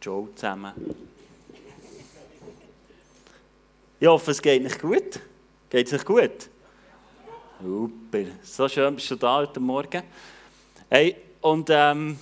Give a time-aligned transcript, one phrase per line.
[0.00, 0.72] Joe zusammen.
[4.00, 5.20] Ich hoffe, es geht nicht gut.
[5.68, 6.48] Geht es euch gut?
[7.60, 8.24] Super.
[8.42, 10.02] So schön bist du da heute Morgen.
[10.88, 12.18] Hey, und ähm,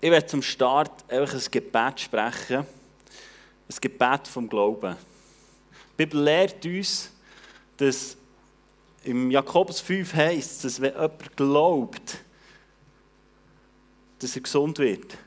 [0.00, 2.58] ich werde zum Start einfach ein Gebet sprechen.
[2.58, 4.96] Ein Gebet vom Glauben.
[5.92, 7.10] Die Bibel lehrt uns,
[7.76, 8.16] dass
[9.02, 12.18] im Jakobus 5 heißt, dass wenn jemand glaubt,
[14.20, 15.18] dass er gesund wird.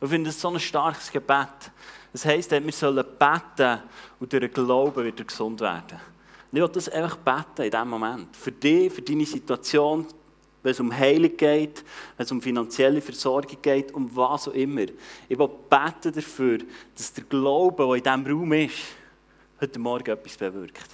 [0.00, 1.70] Ich finde das so ein starkes Gebet.
[2.12, 3.82] Das heisst, wir sollen beten
[4.20, 5.98] und durch den Glauben wird er gesund werden.
[6.50, 8.36] Und ich will das einfach beten in diesem Moment.
[8.36, 10.06] Für dich, für deine Situation,
[10.62, 11.84] wenn es um Heilung geht,
[12.16, 14.86] wenn es um finanzielle Versorgung geht, um was auch immer.
[15.28, 16.58] Ich will beten dafür,
[16.94, 18.78] dass der Glaube, der in diesem Raum ist,
[19.60, 20.88] heute Morgen etwas bewirkt.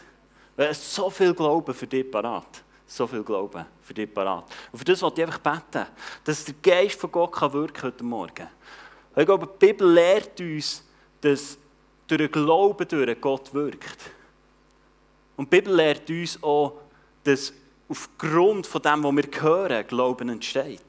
[0.56, 2.62] Weil es so viel Glauben für dich parat.
[2.86, 4.44] So viel Glauben für dich parat.
[4.70, 5.86] Und für das wollte ich einfach beten,
[6.24, 8.48] dass der Geist von Gott kann wirken heute Morgen.
[9.14, 10.84] Ich glaube, die Bibel lehrt uns,
[11.20, 11.58] dass
[12.06, 13.98] durch den Glauben durch Gott wirkt.
[15.36, 16.80] Und die Bibel lehrt uns auch,
[17.24, 17.52] dass
[17.88, 20.80] aufgrund von dem, was wir hören, Glauben entsteht.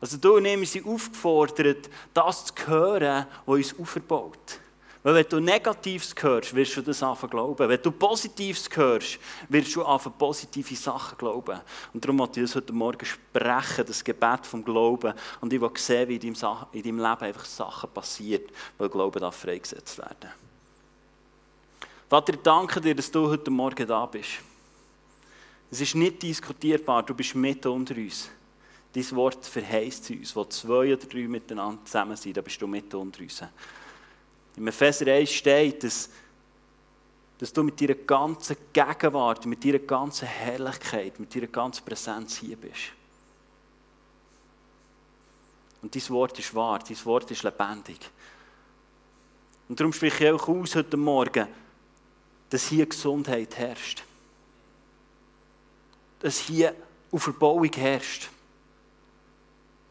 [0.00, 4.60] Also du und ich sind aufgefordert, das zu hören, was uns aufbaut.
[5.06, 7.68] Weil wenn du Negatives hörst, wirst du das anfangen glauben.
[7.68, 11.60] Wenn du Positives hörst, wirst du anfangen positive Sachen glauben.
[11.92, 15.14] Und darum möchte ich das heute Morgen sprechen, das Gebet vom Glauben.
[15.40, 18.46] Und ich will sehen, wie in deinem, in deinem Leben einfach Sachen passieren,
[18.78, 20.28] weil Glauben darf freigesetzt werden.
[22.10, 24.40] Vater, ich danke dir, dass du heute Morgen da bist.
[25.70, 28.28] Es ist nicht diskutierbar, du bist mit unter uns.
[28.92, 32.92] Dein Wort verheißt uns, wo zwei oder drei miteinander zusammen sind, da bist du mit
[32.92, 33.40] unter uns.
[34.56, 36.08] Im Epheser 1 steht, dass,
[37.38, 42.56] dass du mit deiner ganzen Gegenwart, mit deiner ganzen Herrlichkeit, mit deiner ganzen Präsenz hier
[42.56, 42.92] bist.
[45.82, 48.10] Und dein Wort ist wahr, dein Wort ist lebendig.
[49.68, 51.46] Und darum spreche ich auch aus heute Morgen,
[52.50, 54.02] dass hier Gesundheit herrscht.
[56.20, 56.74] Dass hier
[57.12, 58.30] auf Verbauung herrscht.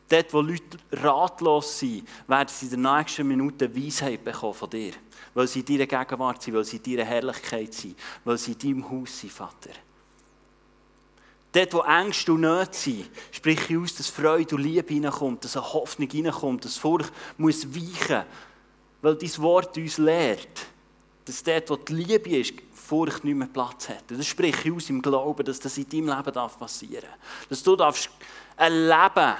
[0.07, 4.93] Dort, wo Leute ratlos sind, werden sie in der nächsten Minute Weisheit bekommen von dir.
[5.33, 8.59] Weil sie in deiner Gegenwart sind, weil sie in deiner Herrlichkeit sind, weil sie in
[8.59, 9.71] deinem Haus sind, Vater.
[11.51, 15.55] Dort, wo Ängste und Nöte sind, sprich ich aus, dass Freude und Liebe hineinkommt, dass
[15.55, 18.25] eine Hoffnung hineinkommt, dass Furcht muss weichen,
[19.01, 20.67] weil dein Wort uns lehrt,
[21.23, 24.11] dass dort, wo die Liebe ist, Furcht nicht mehr Platz hat.
[24.11, 27.47] Und das spreche ich aus im Glauben, dass das in deinem Leben passieren darf.
[27.49, 28.09] Dass du darfst
[28.57, 29.35] erleben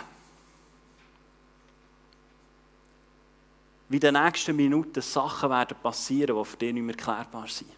[3.90, 7.70] wie in den nächsten Minuten Sachen werden passieren, die für dich nicht mehr erklärbar sind.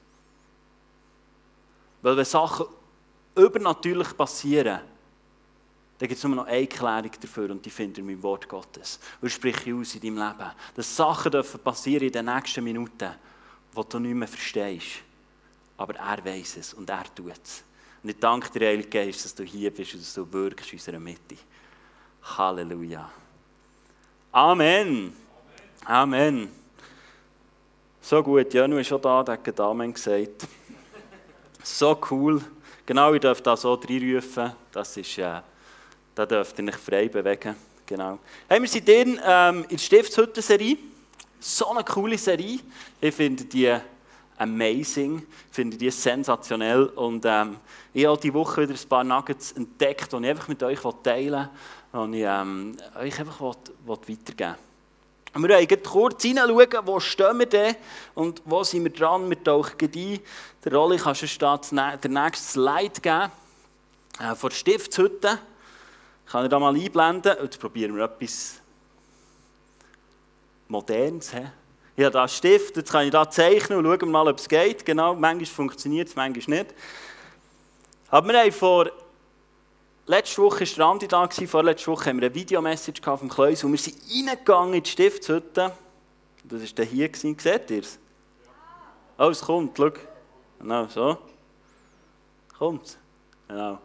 [2.01, 2.65] Weil wenn Sachen
[3.35, 4.79] übernatürlich passieren,
[5.97, 8.99] dann gibt es nur noch eine Erklärung dafür und die findet ihr im Wort Gottes.
[9.19, 10.51] Und sprich aus in deinem Leben.
[10.75, 13.15] Dass Sachen dürfen passieren in den nächsten Minuten,
[13.75, 15.01] die du nicht mehr verstehst.
[15.75, 17.63] Aber er weiß es und er tut es.
[18.03, 20.77] Und ich danke dir, Heilige Geist, dass du hier bist und dass du wirkst in
[20.77, 21.35] unserer Mitte.
[22.21, 23.09] Halleluja.
[24.31, 25.26] Amen.
[25.89, 26.49] Amen.
[28.01, 30.45] So gut, Janu ist schon da, der hat Amen gesagt.
[31.63, 32.41] So cool.
[32.85, 34.51] Genau, ihr dürft da so reinrufen.
[34.69, 35.39] Das ist, äh,
[36.13, 37.55] da dürft ihr euch frei bewegen.
[37.85, 38.19] Genau.
[38.49, 40.77] Hey, wir sind in, ähm, in der Stiftshütte-Serie.
[41.39, 42.59] So eine coole Serie.
[42.99, 43.73] Ich finde die
[44.37, 46.87] amazing, ich finde die sensationell.
[46.87, 47.55] Und ähm,
[47.93, 51.47] ich habe diese Woche wieder ein paar Nuggets entdeckt, die ich einfach mit euch teilen
[51.93, 53.53] will, und ich ähm, euch einfach will,
[53.85, 54.66] will weitergeben
[55.43, 55.49] will.
[55.49, 57.75] Wir wollen kurz hineinschauen, wo stehen wir denn
[58.15, 59.29] und wo sind wir dran.
[59.29, 60.19] Wir tauchen ein.
[60.63, 61.59] Der Rolli kannst du
[62.03, 63.31] den nächsten Slide geben.
[64.19, 65.39] Äh, von der Stiftshütte.
[66.25, 67.35] Kann ich da mal einblenden.
[67.41, 68.61] Jetzt probieren wir etwas
[70.67, 71.31] Modernes.
[71.31, 71.45] He?
[71.95, 74.85] Ich habe da Stift, jetzt kann ich da zeichnen und schauen mal, ob es geht.
[74.85, 76.75] Genau, manchmal funktioniert es, manchmal nicht.
[78.09, 78.91] Aber wir haben vor
[80.09, 83.73] Letzte Woche war der Andi da, vorletzte Woche haben wir eine Videomessage vom Kleus und
[83.73, 85.73] wir sind reingegangen in die Stiftshütte.
[86.45, 87.99] Das war hier, seht ihr es?
[89.17, 89.91] Oh, es kommt, schau.
[90.59, 91.17] Genau, so.
[92.57, 92.97] Kommt.
[93.49, 93.79] Genau,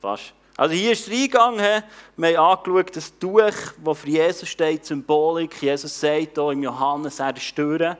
[0.00, 0.34] fast.
[0.56, 1.84] Also hier ist es reingegangen,
[2.16, 3.40] wir haben angeschaut, das Tuch,
[3.84, 5.62] das für Jesus steht, Symbolik.
[5.62, 7.96] Jesus sagt hier im Johannes, er ist Stören.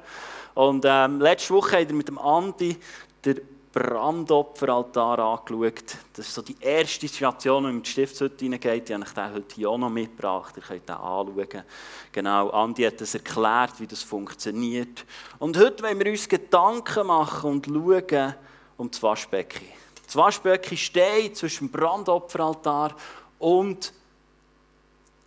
[0.55, 2.77] Und ähm, letzte Woche hat er mit dem Andi
[3.25, 3.37] der
[3.73, 5.97] Brandopferaltar angeschaut.
[6.13, 8.89] Das ist so die erste Station, die in die Stiftshütte hineingeht.
[8.89, 10.57] Die habe ich heute hier auch noch mitgebracht.
[10.57, 11.63] Ihr könnt den anschauen.
[12.11, 15.05] Genau, Andi hat das erklärt, wie das funktioniert.
[15.39, 18.35] Und heute wollen wir uns Gedanken machen und schauen
[18.77, 19.67] um das Waschbecken.
[20.05, 22.97] Das Waschbecken steht zwischen dem Brandopferaltar
[23.39, 23.93] und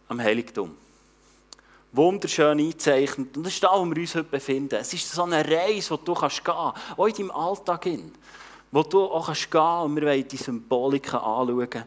[0.10, 0.76] am Heiligtum.
[1.94, 3.38] wunderschön eingezeichnet.
[3.38, 4.76] Und das ist da, wo wir uns heute befinden.
[4.76, 7.84] Es ist so eine Reise, die du gehen kannst, auch in deinem Alltag.
[7.84, 8.12] Hin,
[8.74, 11.84] wo du auch gehen kannst und wir wollen die Symboliken anschauen.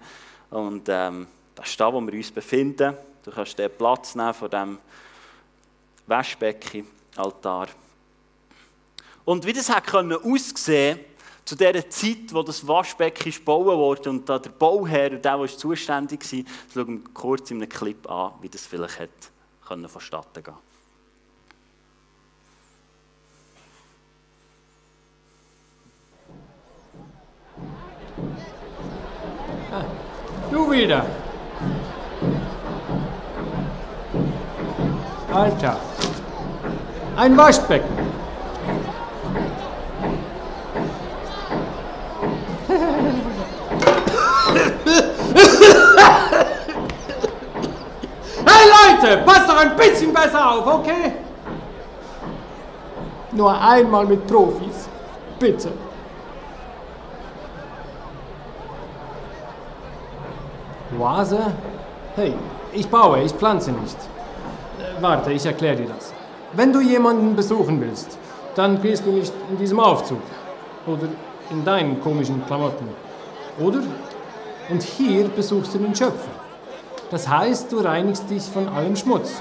[0.50, 2.94] Und ähm, das ist da, wo wir uns befinden.
[3.24, 4.78] Du kannst den Platz nehmen von diesem
[6.06, 6.86] Waschbecken,
[7.16, 7.66] Altar.
[9.24, 11.00] Und wie das hat aussehen
[11.44, 16.32] zu der Zeit, wo das Waschbecken gebaut wurde und da der Bauherr, der, der zuständig
[16.32, 19.10] war, schauen wir kurz in einem Clip an, wie das vielleicht hat
[19.88, 20.54] vonstatten gehen.
[30.50, 31.04] Du wieder.
[35.32, 35.76] Alter.
[37.16, 38.06] Ein Waschbecken.
[49.06, 51.12] Leute, passt doch ein bisschen besser auf, okay?
[53.32, 54.88] Nur einmal mit Profis.
[55.38, 55.72] Bitte.
[60.98, 61.52] Oase?
[62.14, 62.34] Hey,
[62.72, 63.96] ich baue, ich pflanze nicht.
[63.96, 66.12] Äh, warte, ich erkläre dir das.
[66.52, 68.18] Wenn du jemanden besuchen willst,
[68.54, 70.22] dann gehst du nicht in diesem Aufzug.
[70.86, 71.08] Oder
[71.50, 72.88] in deinen komischen Klamotten.
[73.58, 73.82] Oder?
[74.68, 76.30] Und hier besuchst du den Schöpfer.
[77.10, 79.40] Das heißt, du reinigst dich von allem Schmutz.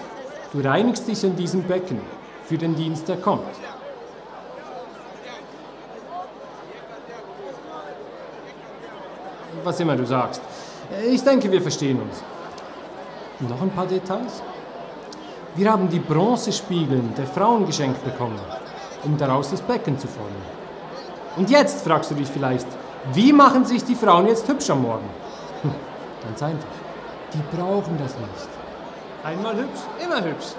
[0.54, 2.00] Du reinigst dich in diesem Becken
[2.46, 3.44] für den Dienst, der kommt.
[9.64, 10.42] Was immer du sagst.
[11.08, 12.22] Ich denke, wir verstehen uns.
[13.40, 14.42] Noch ein paar Details?
[15.56, 18.40] Wir haben die Bronzespiegel der Frauen geschenkt bekommen,
[19.04, 20.56] um daraus das Becken zu formen.
[21.38, 22.68] Und jetzt fragst du dich vielleicht,
[23.14, 25.10] wie machen sich die Frauen jetzt hübsch am Morgen?
[25.64, 25.74] Hm,
[26.24, 26.68] ganz einfach.
[27.34, 28.50] Die brauchen das nicht.
[29.24, 30.54] Einmal hübsch, immer hübsch.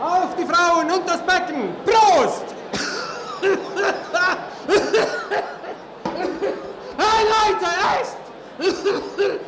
[0.00, 1.74] Auf die Frauen und das Becken!
[1.84, 2.44] Prost!
[6.98, 7.66] hey Leute,
[8.00, 8.21] echt!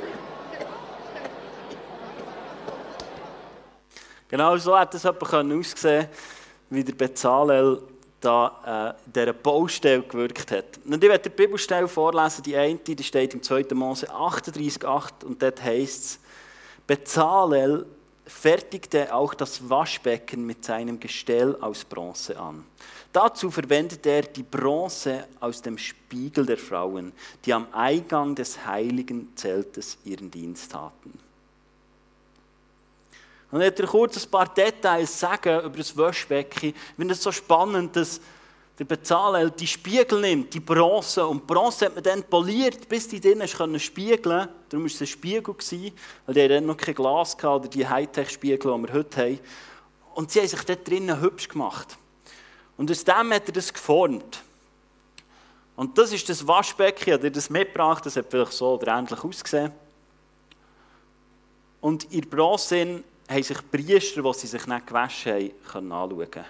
[4.29, 6.09] genau so hat es aussehen
[6.71, 7.83] wie der Bezalel
[8.21, 10.81] da äh, dieser Baustelle gewirkt hat.
[10.85, 13.67] Und ich werde die Bibelstelle vorlesen, die eine, die steht im 2.
[13.75, 16.19] Mose 38,8 und dort heißt es,
[16.87, 17.87] Bezalel
[18.27, 22.65] fertigte auch das Waschbecken mit seinem Gestell aus Bronze an.
[23.15, 27.13] Dazu verwendete er die Bronze aus dem Spiegel der Frauen,
[27.45, 31.17] die am Eingang des heiligen Zeltes ihren Dienst taten.
[33.53, 36.71] Und ich werde kurz ein paar Details sagen über das Waschbecken.
[36.71, 38.21] Ich finde es so spannend, dass
[38.77, 41.25] der Bezalel die Spiegel nimmt, die Bronze.
[41.25, 45.01] Und die Bronze hat man dann poliert, bis die drinnen können spiegeln Darum war es
[45.01, 45.55] ein Spiegel,
[46.27, 49.39] weil die dann noch kein Glas hatten, oder die Hightech-Spiegel, die wir heute haben.
[50.17, 51.97] Und sie haben sich dort drinnen hübsch gemacht.
[52.77, 54.43] Und aus dem hat er das geformt.
[55.77, 59.23] Und das ist das Waschbecken, ich habe das mitgebracht, das hat vielleicht so oder ähnlich
[59.23, 59.73] ausgesehen.
[61.81, 66.45] Und in Bronze haben sich Priester, die sie sich nicht gewaschen haben, können anschauen.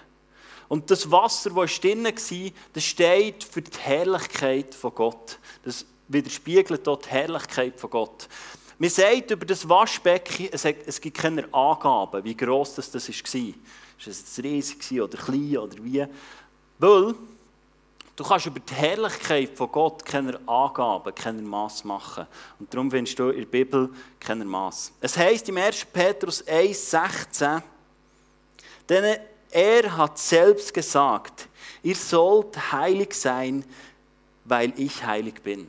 [0.67, 5.39] Und das Wasser, das drinnen war, das steht für die Herrlichkeit von Gott.
[5.63, 8.27] Das widerspiegelt dort die Herrlichkeit von Gott.
[8.77, 13.53] Man sagt über das Waschbecken, es gibt keine Angaben, wie gross das war.
[13.99, 16.05] Ist es riesig oder klein oder wie?
[16.77, 17.15] Weil
[18.15, 22.27] du kannst über die Herrlichkeit von Gott keine Angaben, keine Maß machen.
[22.59, 24.91] Und darum findest du in der Bibel keine Maß.
[25.01, 25.85] Es heißt im 1.
[25.85, 27.61] Petrus 1,16,
[28.87, 29.17] denn
[29.49, 31.47] er hat selbst gesagt,
[31.81, 33.63] ihr sollt heilig sein,
[34.43, 35.67] weil ich heilig bin.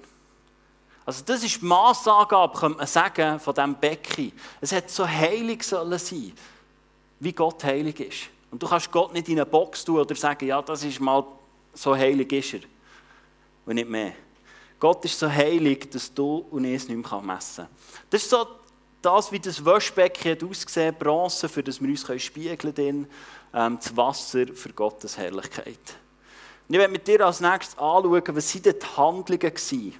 [1.04, 4.32] Also das ist die Massangabe, könnte man sagen, von diesem Becken.
[4.60, 6.32] Es hat so heilig sollen sein,
[7.20, 8.30] wie Gott heilig ist.
[8.50, 11.24] Und du kannst Gott nicht in eine Box tun oder sagen, ja, das ist mal,
[11.74, 12.60] so heilig ist er.
[13.64, 14.12] Und nicht mehr.
[14.78, 17.74] Gott ist so heilig, dass du und ich es nicht mehr messen kann.
[18.10, 18.46] Das ist so
[19.00, 23.06] das, wie das Waschbecken hat ausgesehen, Bronze, für das wir uns spiegeln können,
[23.54, 25.96] ähm, das Wasser für Gottes Herrlichkeit.
[26.68, 29.94] Und ich werde mit dir als nächstes anschauen, was waren die Handlungen waren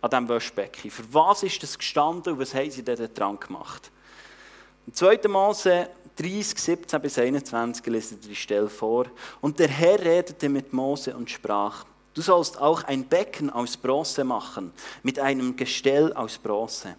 [0.00, 0.90] an diesem Waschbecken.
[0.90, 3.90] Für was ist das gestanden und was haben sie dort dran gemacht?
[4.86, 5.20] Im 2.
[5.26, 9.06] Mose 30, 17 bis 21 lesen die Stelle vor.
[9.40, 14.24] Und der Herr redete mit Mose und sprach, Du sollst auch ein Becken aus Bronze
[14.24, 16.96] machen, mit einem Gestell aus Bronze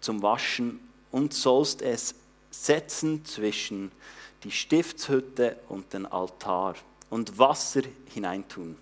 [0.00, 0.80] zum Waschen
[1.10, 2.14] und sollst es
[2.50, 3.92] setzen zwischen
[4.42, 6.76] die Stiftshütte und den Altar
[7.10, 7.82] und Wasser
[8.14, 8.78] hineintun,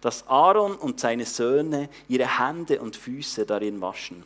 [0.00, 4.22] dass Aaron und seine Söhne ihre Hände und Füße darin waschen.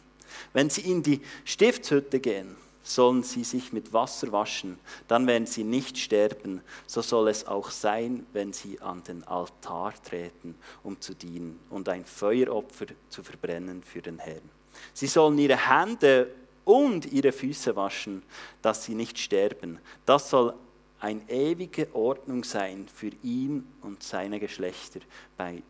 [0.53, 2.55] Wenn sie in die Stiftshütte gehen,
[2.89, 4.79] sollen sie sich mit Wasser waschen,
[5.09, 6.63] dann werden sie nicht sterben.
[6.87, 11.89] So soll es auch sein, wenn sie an den Altar treten, um zu dienen und
[11.89, 14.49] ein Feueropfer zu verbrennen für den Herrn.
[14.95, 16.29] Sie sollen ihre Hände
[16.65, 18.23] und ihre Füße waschen,
[18.63, 19.79] dass sie nicht sterben.
[20.07, 20.55] Das soll
[21.01, 25.01] eine ewige Ordnung sein für ihn und seine Geschlechter
[25.37, 25.63] bei,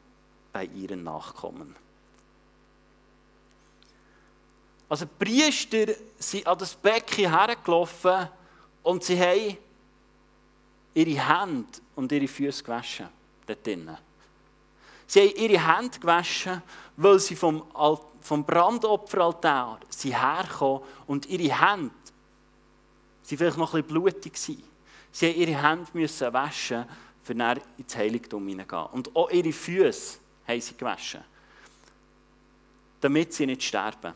[0.53, 1.77] bei ihren Nachkommen.
[4.89, 8.29] Also die Priester sind an das Becken hergelaufen
[8.83, 9.57] und sie haben
[10.95, 13.09] ihre Hände und ihre Füße gewaschen
[13.47, 13.97] dort drinnen.
[15.07, 16.63] Sie haben ihre Hände gewaschen,
[16.97, 17.65] weil sie vom,
[18.21, 24.33] vom Brandopferaltar sind hergekommen und ihre Hände waren vielleicht noch ein bisschen blutig.
[24.35, 24.63] Gewesen.
[25.13, 26.85] Sie haben ihre Hände waschen,
[27.23, 28.87] für dann ins Heiligtum hineingehen.
[28.93, 31.23] Und auch ihre Füße haben sie gewaschen,
[33.01, 34.15] damit sie nicht sterben.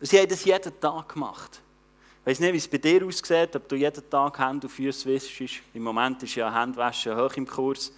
[0.00, 1.60] Sie haben das jeden Tag gemacht.
[2.20, 5.08] Ich weiß nicht, wie es bei dir aussieht, ob du jeden Tag Hände und Füße
[5.08, 5.62] wischst.
[5.72, 7.92] Im Moment ist ja Handwaschen hoch im Kurs.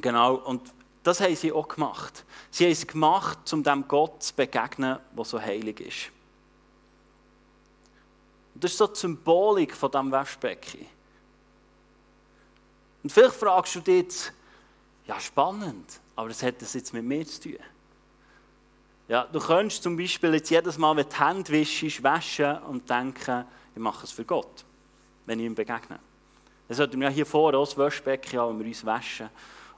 [0.00, 2.24] Genau, und das haben sie auch gemacht.
[2.50, 6.10] Sie haben es gemacht, um dem Gott zu begegnen, der so heilig ist.
[8.54, 10.86] Das ist so die Symbolik von diesem Waschbecken.
[13.02, 14.32] Und vielleicht fragst du dich jetzt,
[15.06, 17.58] ja spannend, aber was hat das jetzt mit mir zu tun?
[19.06, 22.88] Ja, du könntest zum Beispiel jetzt jedes Mal, wenn du die Hände wischst, waschen und
[22.88, 23.44] denken,
[23.74, 24.64] ich mache es für Gott,
[25.26, 25.98] wenn ich ihm begegne.
[26.68, 29.28] Dann sollten wir hier vorne auch das Waschbecken haben, wo wir uns waschen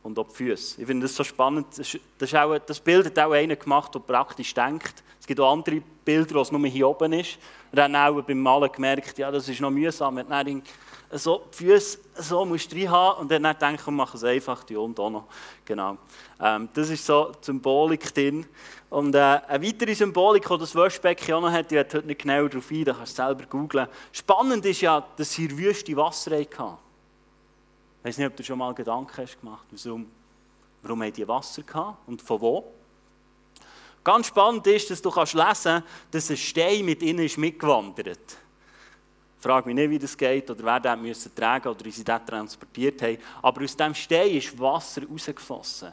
[0.05, 0.81] und auch die Füße.
[0.81, 1.67] Ich finde das so spannend.
[1.77, 5.03] Das, das, auch, das Bild hat auch einer gemacht, der praktisch denkt.
[5.19, 7.39] Es gibt auch andere Bilder, wo es nur hier oben ist.
[7.73, 10.19] Und dann auch beim Malen gemerkt, ja, das ist noch mühsam.
[10.19, 10.63] Und dann
[11.11, 14.77] so die Füße so musst du haben und dann denken, wir machen es einfach, die
[14.77, 15.27] und auch noch.
[15.65, 15.99] Genau.
[16.41, 18.47] Ähm, das ist so die Symbolik drin.
[18.91, 22.23] Und äh, eine weitere Symbolik, die das Waschbecken auch noch hat, ich werde heute nicht
[22.23, 23.89] genau darauf ein, da kannst du selber googeln.
[24.13, 26.79] Spannend ist ja, dass sie Wüste Wasser hatten.
[28.01, 30.07] Ich weiß nicht, ob du schon mal Gedanken hast gemacht warum,
[30.83, 32.73] warum haben die Wasser gehabt und von wo.
[34.05, 35.83] Ganz spannend ist, dass du kannst lesen
[36.13, 38.39] dass ein Stein mit ihnen ist mitgewandert ist.
[39.47, 42.25] Frage mich nicht, wie das geht oder wer den müssen tragen oder wie sie das
[42.25, 43.19] transportiert haben.
[43.41, 45.93] Aber aus diesem Stein ist Wasser rausgeflossen.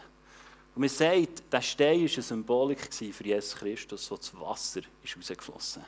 [0.76, 5.16] Und man sagt, der Stein war eine Symbolik für Jesus Christus, wo das Wasser ist
[5.16, 5.84] rausgeflossen.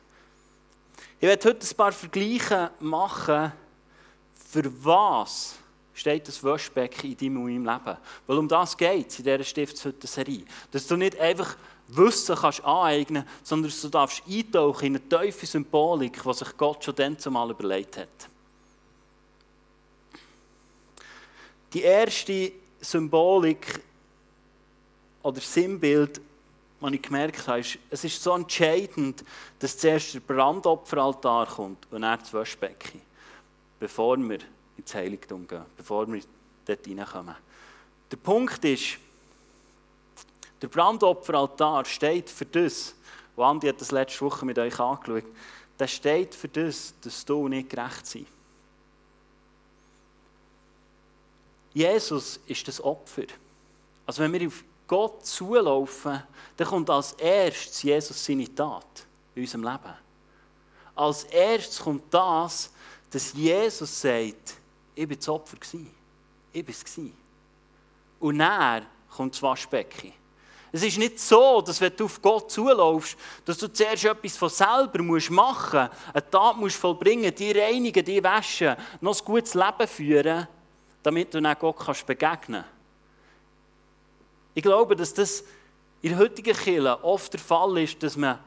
[1.19, 3.51] Ich werde heute ein paar Vergleiche machen,
[4.48, 5.55] für was
[5.95, 7.98] steht das Waschbecken in deinem und meinem Leben.
[8.27, 10.45] Weil um das geht es in dieser Stiftshütte-Serie.
[10.69, 11.57] Dass du nicht einfach
[11.88, 16.96] Wissen kannst aneignen sondern du darfst eintauchen in eine tiefe Symbolik, die sich Gott schon
[16.96, 18.30] dann zumal überlegt hat.
[21.74, 23.82] Die erste Symbolik
[25.22, 26.22] oder Sinnbild,
[26.80, 29.24] das ich gemerkt habe, ist, es ist so entscheidend,
[29.60, 33.01] dass zuerst der Brandopferaltar kommt und dann das Waschbecken,
[33.80, 34.39] bevor wir
[34.77, 36.22] ins Heiligtum gehen, bevor wir
[36.65, 37.36] dort hineinkommen.
[38.12, 38.98] Der Punkt ist,
[40.62, 42.95] der Brandopferaltar steht für das,
[43.35, 45.25] und Andi hat das letzte Woche mit euch angeschaut,
[45.77, 48.27] der steht für das, dass du nicht gerecht sind.
[51.74, 53.24] Jesus ist das Opfer.
[54.05, 56.24] Also wenn wir auf Gott zulaufen,
[56.55, 59.93] dann kommt als erstes Jesus seine Tat in unserem Leben.
[60.95, 62.71] Als erstes kommt das,
[63.09, 64.55] dass Jesus sagt,
[64.95, 65.57] ich war das Opfer.
[66.53, 66.97] Ich war es.
[68.19, 70.13] Und dann kommt das Waschbecken.
[70.75, 74.50] Es ist nicht so, dass wenn du auf Gott zulaufst, dass du zuerst etwas von
[74.50, 79.53] selber musst machen musst, eine Tat musst vollbringen, die reinigen, die waschen, noch ein gutes
[79.53, 80.46] Leben führen,
[81.01, 82.70] damit du dann Gott kannst begegnen kannst.
[84.53, 85.46] Ich glaube, dass das
[86.01, 88.38] in heutigen Kirche oft der Fall ist, dass man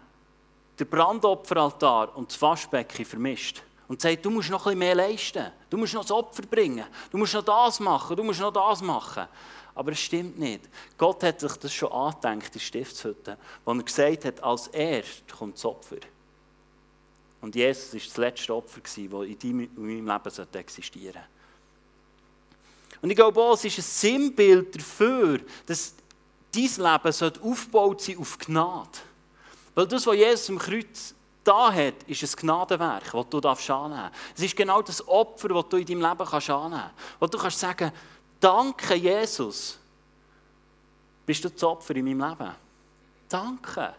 [0.79, 5.51] den Brandopferaltar und das Waschbecken vermischt und sagt, du musst noch ein bisschen mehr leisten.
[5.71, 6.85] Du musst noch das Opfer bringen.
[7.11, 8.15] Du musst noch das machen.
[8.15, 9.27] Du musst noch das machen.
[9.79, 10.69] Aber es stimmt nicht.
[10.97, 15.55] Gott hat sich das schon angedenkt in Stiftshütte, wo er gesagt hat, als erst kommt
[15.55, 15.99] das Opfer.
[17.41, 21.29] Und Jesus war das letzte Opfer, das in meinem Leben existieren sollte.
[23.01, 25.95] Und ich glaube auch, es ist ein Sinnbild dafür, dass
[26.53, 28.99] dein Leben aufgebaut sein auf Gnade.
[29.77, 34.19] Weil das, was Jesus am Kreuz da hat, ist ein Gnadenwerk, das du annehmen darfst.
[34.37, 37.21] Es ist genau das Opfer, das du in deinem Leben kannst annehmen kannst.
[37.21, 37.93] Wo du kannst sagen,
[38.41, 39.79] danke Jesus,
[41.27, 42.55] bist du das Opfer in meinem Leben.
[43.29, 43.95] Danke.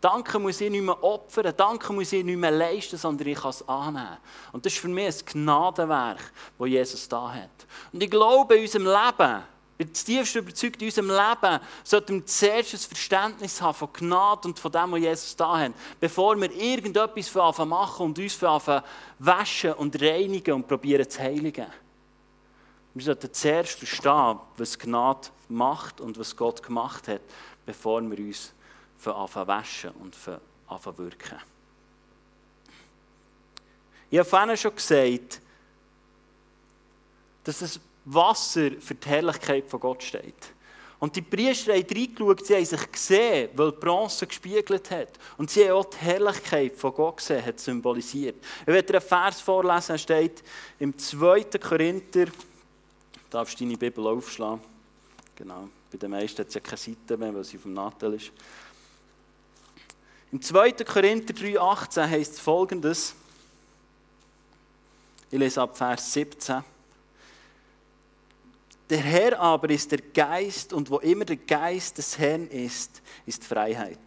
[0.00, 3.50] Danke muss ich nicht mehr opfern, Danke muss ich nicht mehr leisten, sondern ich kann
[3.50, 4.16] es annehmen.
[4.50, 7.50] Und das ist für mich ein Gnadenwerk, das Jesus da hat.
[7.92, 9.42] Und ich glaube, in unserem Leben
[9.76, 14.58] bin tiefst überzeugt, in unserem Leben sollten wir zuerst ein Verständnis haben von Gnade und
[14.58, 18.40] von dem, was Jesus da hat, bevor wir irgendetwas machen und uns
[19.18, 21.66] waschen und reinigen und probieren zu heiligen.
[22.94, 27.20] Wir sollten zuerst verstehen, was Gnade macht und was Gott gemacht hat,
[27.64, 28.52] bevor wir uns
[29.04, 31.38] waschen und wirken.
[34.10, 35.40] Ich habe vorhin schon gesagt,
[37.44, 40.52] dass das Wasser für die Herrlichkeit von Gott steht.
[40.98, 45.08] Und die Priester haben reingeschaut, sie haben sich gesehen, weil Bronze gespiegelt hat.
[45.38, 48.36] Und sie haben auch die Herrlichkeit von Gott gesehen, hat symbolisiert.
[48.62, 50.42] Ich werde einen Vers vorlesen, er steht
[50.78, 51.44] im 2.
[51.58, 52.26] Korinther,
[53.30, 54.60] darfst deine Bibel aufschlagen.
[55.36, 58.30] Genau, bei den meisten hat es ja keine Seite mehr, weil sie vom Nattel ist.
[60.32, 60.72] Im 2.
[60.84, 63.14] Korinther 3,18 heißt es folgendes.
[65.30, 66.62] Ich lese ab Vers 17.
[68.90, 73.44] Der Herr aber ist der Geist und wo immer der Geist des Herrn ist, ist
[73.44, 73.98] Freiheit.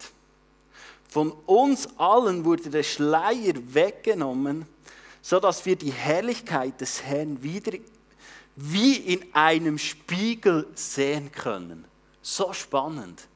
[1.08, 4.66] Von uns allen wurde der Schleier weggenommen,
[5.22, 7.78] so dass wir die Herrlichkeit des Herrn wieder
[8.56, 11.84] wie in einem Spiegel sehen können.
[12.22, 13.26] So spannend.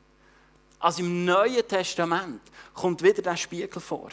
[0.79, 2.41] Also im Neuen Testament
[2.73, 4.11] kommt wieder der Spiegel vor.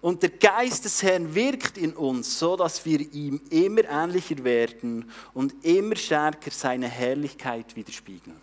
[0.00, 5.10] Und der Geist des Herrn wirkt in uns, so dass wir ihm immer ähnlicher werden
[5.34, 8.40] und immer stärker seine Herrlichkeit widerspiegeln.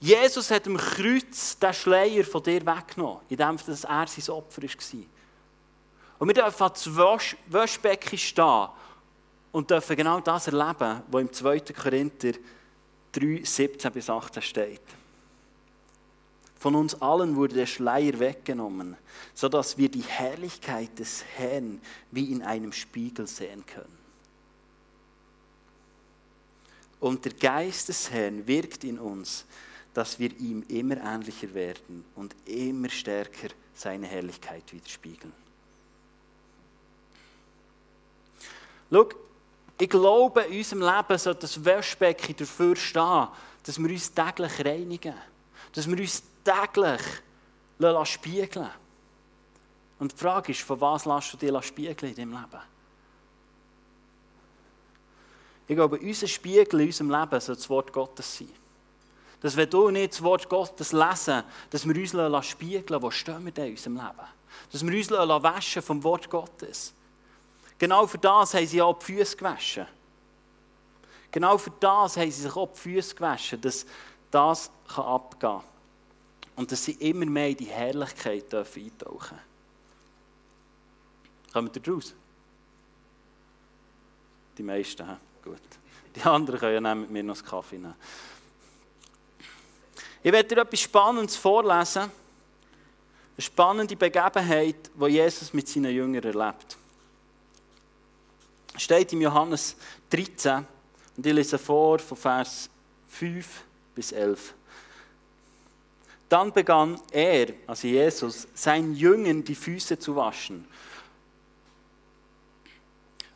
[0.00, 5.04] Jesus hat am Kreuz den Schleier von dir weggenommen, indem er sein Opfer war.
[6.22, 6.88] Und wir dürfen an das
[7.48, 8.68] Waschbecken stehen
[9.50, 11.60] und dürfen genau das erleben, was im 2.
[11.72, 12.34] Korinther
[13.10, 14.82] 3, 17 bis 18 steht.
[16.60, 18.96] Von uns allen wurde der Schleier weggenommen,
[19.34, 21.80] sodass wir die Herrlichkeit des Herrn
[22.12, 23.98] wie in einem Spiegel sehen können.
[27.00, 29.44] Und der Geist des Herrn wirkt in uns,
[29.92, 35.41] dass wir ihm immer ähnlicher werden und immer stärker seine Herrlichkeit widerspiegeln.
[38.92, 39.08] Schau,
[39.80, 43.28] ich glaube, in unserem Leben sollte das Waschbecken dafür stehen,
[43.64, 45.14] dass wir uns täglich reinigen.
[45.72, 47.00] Dass wir uns täglich
[48.04, 48.70] spiegeln
[49.98, 52.62] Und die Frage ist, von was lässt du dich spiegeln in deinem Leben?
[55.66, 58.52] Ich glaube, unser Spiegel in unserem Leben soll das Wort Gottes sein.
[59.40, 63.52] Dass wenn du nicht das Wort Gottes lesen, dass wir uns spiegeln wo stehen wir
[63.52, 64.28] denn in unserem Leben?
[64.70, 66.94] Dass wir uns waschen vom Wort Gottes.
[67.78, 69.86] Genau für das haben sie auch die Füße gewaschen.
[71.30, 73.86] Genau für das haben sie sich auch die Füße gewaschen, dass
[74.30, 75.62] das abgehen kann.
[76.54, 79.38] Und dass sie immer mehr in die Herrlichkeit dürfen eintauchen
[81.52, 82.14] Kommen ihr raus?
[84.56, 85.16] Die meisten, he?
[85.42, 85.60] gut.
[86.14, 87.94] Die anderen können ja mit mir noch einen Kaffee nehmen.
[90.22, 92.02] Ich werde dir etwas Spannendes vorlesen.
[92.02, 92.10] Eine
[93.38, 96.76] spannende Begebenheit, die Jesus mit seinen Jüngern erlebt.
[98.76, 99.76] Steht im Johannes
[100.10, 100.66] 13
[101.16, 102.70] und ich lese vor von Vers
[103.08, 103.46] 5
[103.94, 104.54] bis 11.
[106.28, 110.66] Dann begann er, also Jesus, seinen Jüngern die Füße zu waschen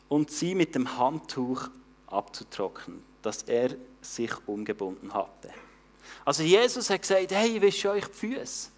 [0.09, 1.69] und sie mit dem Handtuch
[2.07, 5.51] abzutrocknen, das er sich umgebunden hatte.
[6.25, 8.69] Also Jesus hat gesagt, hey, ich wische euch die Füße.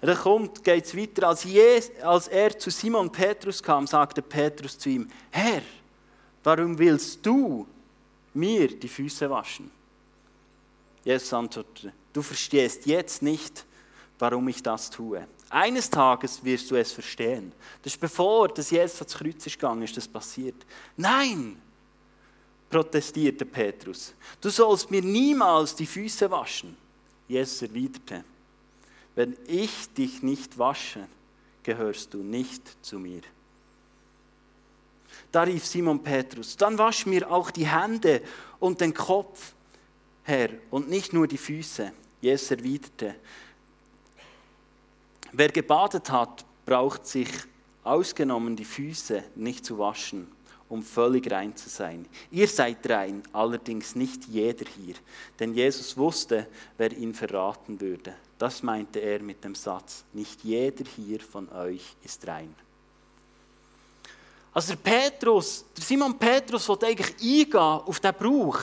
[0.00, 1.28] Dann kommt, geht es weiter.
[1.28, 1.46] Als,
[2.02, 5.62] als er zu Simon Petrus kam, sagte Petrus zu ihm, Herr,
[6.44, 7.66] warum willst du
[8.34, 9.70] mir die Füße waschen?
[11.04, 13.64] Jesus antwortete, du verstehst jetzt nicht,
[14.18, 15.26] warum ich das tue.
[15.50, 17.52] Eines Tages wirst du es verstehen.
[17.82, 20.66] Das ist bevor das Jesus ans Kreuz ist gegangen, ist das passiert.
[20.96, 21.60] Nein,
[22.68, 24.12] protestierte Petrus.
[24.40, 26.76] Du sollst mir niemals die Füße waschen.
[27.26, 28.24] Jesus erwiderte,
[29.18, 31.08] wenn ich dich nicht wasche,
[31.64, 33.22] gehörst du nicht zu mir.
[35.32, 38.22] Da rief Simon Petrus, dann wasch mir auch die Hände
[38.60, 39.54] und den Kopf.
[40.22, 41.90] Herr, und nicht nur die Füße.
[42.20, 43.16] Jesus erwiderte,
[45.32, 47.28] wer gebadet hat, braucht sich
[47.82, 50.28] ausgenommen die Füße nicht zu waschen,
[50.68, 52.06] um völlig rein zu sein.
[52.30, 54.94] Ihr seid rein, allerdings nicht jeder hier,
[55.40, 58.14] denn Jesus wusste, wer ihn verraten würde.
[58.38, 62.54] Das meinte er mit dem Satz, nicht jeder hier von euch ist rein.
[64.54, 68.58] Also der Petrus, der Simon Petrus wollte eigentlich eingehen auf den Brauch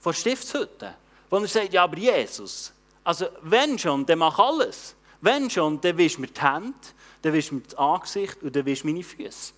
[0.00, 0.94] von Stiftshütte.
[1.30, 2.72] Wo er sagt, ja, aber Jesus,
[3.04, 4.94] also wenn schon, dann mach alles.
[5.20, 6.74] Wenn schon, dann wisch mir die Hände,
[7.22, 9.52] dann wisch mir das Angesicht und dann wisch meine Füße.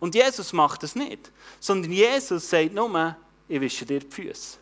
[0.00, 1.30] Und Jesus macht das nicht.
[1.58, 3.16] Sondern Jesus sagt nur,
[3.48, 4.58] ich wische dir die Füße.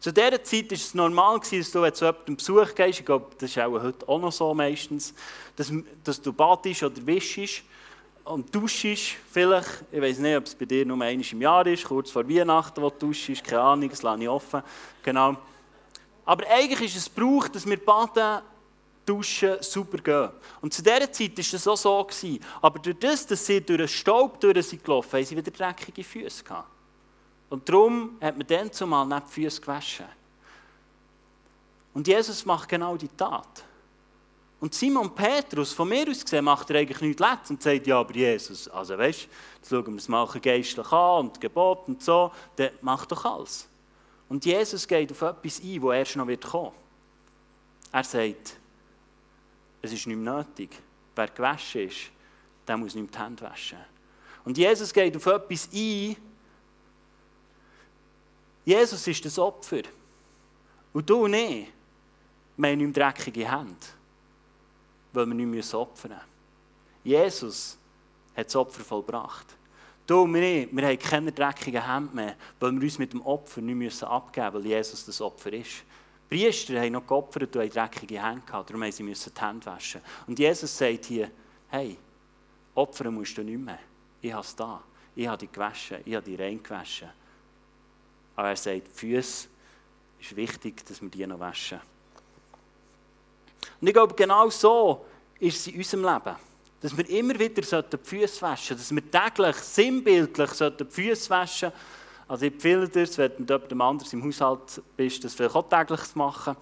[0.00, 3.26] Zu dieser Zeit war es normal, dass du, wenn du jemanden Besuch gehst, ich glaube,
[3.38, 5.12] das ist auch heute auch noch so meistens,
[5.54, 5.70] dass,
[6.02, 7.62] dass du badest oder wischst
[8.24, 9.84] und duschst vielleicht.
[9.92, 12.80] Ich weiß nicht, ob es bei dir nur einmal im Jahr ist, kurz vor Weihnachten,
[12.80, 14.62] wo du duschst, keine Ahnung, das lasse ich offen.
[15.02, 15.36] Genau.
[16.24, 18.40] Aber eigentlich ist es Brauch, dass wir baden,
[19.04, 20.30] duschen, super gehen.
[20.62, 22.04] Und zu dieser Zeit war das auch so.
[22.04, 22.40] Gewesen.
[22.62, 26.04] Aber durch das, dass sie durch den Staub durch sind gelaufen, haben sie wieder dreckige
[26.04, 26.79] Füße gehabt.
[27.50, 30.06] Und darum hat man dann zumal nicht die Füße gewaschen.
[31.92, 33.64] Und Jesus macht genau die Tat.
[34.60, 37.98] Und Simon Petrus, von mir aus gesehen, macht er eigentlich nichts Letztes und sagt, ja,
[37.98, 39.24] aber Jesus, also weißt
[39.62, 43.66] du, schauen wir es mal geistlich an und Gebot und so, der macht doch alles.
[44.28, 46.72] Und Jesus geht auf etwas ein, wo erst noch wird kommen.
[47.90, 48.56] Er sagt,
[49.82, 50.70] es ist nicht mehr nötig.
[51.16, 52.10] Wer gewaschen ist,
[52.68, 53.78] der muss nicht mehr die Hände waschen.
[54.44, 56.16] Und Jesus geht auf etwas ein,
[58.64, 59.82] Jesus ist das Opfer.
[60.92, 61.68] Und du und ich,
[62.56, 63.74] wir haben nicht dreckige Hände,
[65.12, 66.24] weil wir nicht opfern müssen.
[67.02, 67.78] Jesus
[68.36, 69.56] hat das Opfer vollbracht.
[70.06, 73.60] Du und ich, wir haben keine dreckigen Hände mehr, weil wir uns mit dem Opfer
[73.60, 75.84] nicht abgeben müssen, weil Jesus das Opfer ist.
[76.28, 80.00] Priester haben noch geopfert und haben dreckige Hände gehabt, darum mussten sie die Hände waschen.
[80.26, 81.30] Und Jesus sagt hier,
[81.68, 81.96] hey,
[82.74, 83.78] opfern musst du nicht mehr.
[84.20, 84.82] Ich habe es da.
[85.14, 87.10] Ich habe dich gewaschen, ich habe dich rein gewaschen.
[88.36, 89.48] Aber er sagt, die Füße
[90.20, 91.80] ist wichtig, dass wir die noch waschen.
[93.80, 95.04] Und ich glaube, genau so
[95.38, 96.36] ist es in unserem Leben.
[96.80, 101.72] Dass wir immer wieder die Füße waschen dass wir täglich, sinnbildlich die Füße waschen
[102.28, 105.68] Also ich empfehle dir, wenn du mit jemandem anders im Haushalt bist, das vielleicht auch
[105.68, 106.56] täglich zu machen.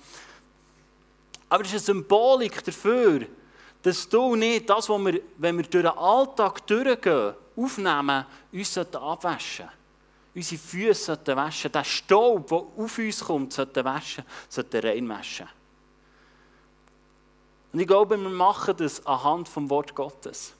[1.48, 3.26] Aber es ist eine Symbolik dafür,
[3.82, 9.66] dass du nicht das, was wir, wenn wir durch den Alltag durchgehen, aufnehmen, uns abwaschen
[9.66, 9.77] sollten
[10.34, 15.48] unsere Füße sollten waschen, der Staub, der auf uns kommt, sollten waschen, sollten reinwaschen.
[17.72, 20.54] Und ich glaube, wir machen das anhand vom Wort Gottes.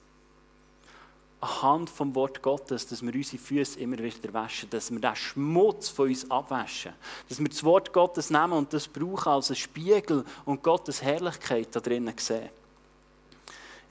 [1.41, 5.87] Anhand vom Wort Gottes, dass wir unsere Füße immer wieder waschen, dass wir den Schmutz
[5.87, 6.93] von uns abwaschen,
[7.29, 11.69] dass wir das Wort Gottes nehmen und das brauchen als einen Spiegel und Gottes Herrlichkeit
[11.71, 12.49] da drinnen sehen.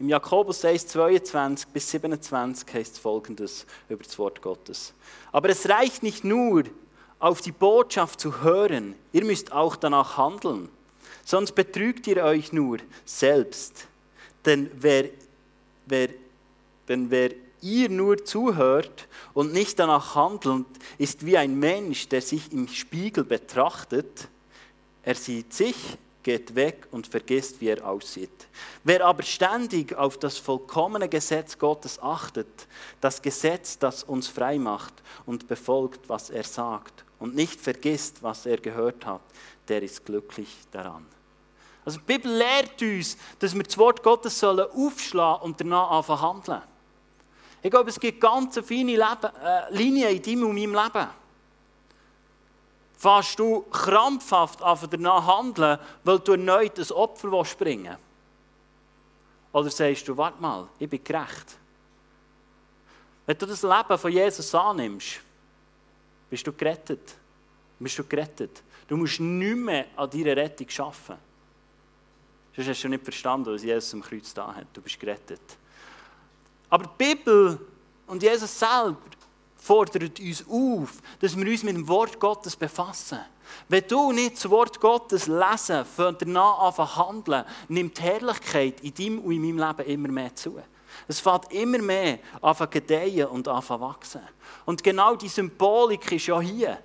[0.01, 4.95] Im Jakobus 1, 22 bis 27 heißt folgendes über das Wort Gottes.
[5.33, 6.65] Aber es reicht nicht nur,
[7.19, 10.69] auf die Botschaft zu hören, ihr müsst auch danach handeln.
[11.25, 13.89] Sonst betrügt ihr euch nur selbst.
[14.45, 15.11] Denn wer,
[15.87, 16.11] wer,
[16.89, 17.31] denn wer
[17.61, 23.25] ihr nur zuhört und nicht danach handelt, ist wie ein Mensch, der sich im Spiegel
[23.25, 24.29] betrachtet.
[25.03, 28.49] Er sieht sich, geht weg und vergisst, wie er aussieht.
[28.85, 32.67] Wer aber ständig auf das vollkommene Gesetz Gottes achtet,
[33.01, 34.93] das Gesetz, das uns frei macht
[35.25, 39.23] und befolgt, was er sagt und nicht vergisst, was er gehört hat,
[39.69, 41.07] der ist glücklich daran.
[41.83, 46.21] Also die Bibel lehrt uns, dass wir das Wort Gottes sollen aufschlagen und danach anfangen
[46.21, 46.63] handeln.
[47.63, 51.09] Ich glaube, es gibt ganz feine Leben, äh, Linien in deinem und meinem Leben.
[52.99, 57.99] Fast du krampfhaft danach handeln, weil du erneut ein Opfer springen willst?
[59.53, 61.57] Oder sagst du, warte mal, ich bin gerecht?
[63.25, 65.21] Wenn du das Leben von Jesus annimmst,
[66.29, 67.15] bist du gerettet.
[67.79, 68.63] Bist du gerettet.
[68.89, 71.23] Du musst nicht mehr an deiner Rettung arbeiten.
[72.57, 74.67] Sonst hast du nicht verstanden, was Jesus am Kreuz da hat.
[74.73, 75.41] Du bist gerettet.
[76.69, 77.61] Aber die Bibel
[78.09, 78.97] und Jesus selber
[79.69, 83.19] fordert uns auf, dass wir uns mit dem Wort Gottes befassen.
[83.69, 88.95] Wenn du nicht das Wort Gottes lesen, von danach anfangen handeln, nimmt die Herrlichkeit in
[88.95, 90.59] deinem und in meinem Leben immer mehr zu.
[91.07, 94.23] Es fängt immer mehr an gedeihen und an wachsen.
[94.65, 96.79] Und genau die Symbolik ist ja hier.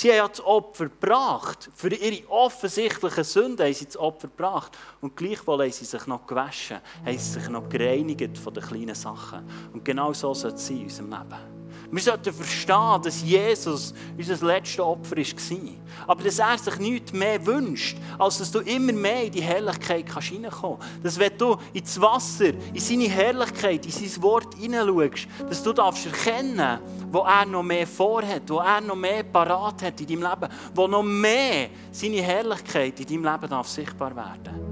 [0.00, 1.68] Sie haben ja das Opfer gebracht.
[1.74, 4.72] Für ihre offensichtlichen Sünden haben sie das Opfer gebracht.
[5.02, 8.94] Und gleichwohl haben sie sich noch gewaschen, haben sie sich noch gereinigt von den kleinen
[8.94, 9.46] Sachen.
[9.74, 11.59] Und genau so soll es sein in unserem Leben.
[11.92, 15.58] Wir sollten verstehen, dass Jesus unser letztes Opfer war.
[16.06, 20.06] Aber dass er sich nichts mehr wünscht, als dass du immer mehr in die Herrlichkeit
[20.22, 21.04] hineinkommen kannst.
[21.04, 26.06] Dass wenn du ins Wasser, in seine Herrlichkeit, in sein Wort hineinschaust, dass du darfst
[26.06, 26.78] erkennen,
[27.10, 30.86] wo er noch mehr vorhat, wo er noch mehr parat hat in deinem Leben, wo
[30.86, 34.70] noch mehr seine Herrlichkeit in deinem Leben darf sichtbar werden.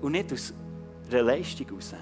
[0.00, 0.52] Und nicht aus
[1.08, 1.94] einer Leistung heraus,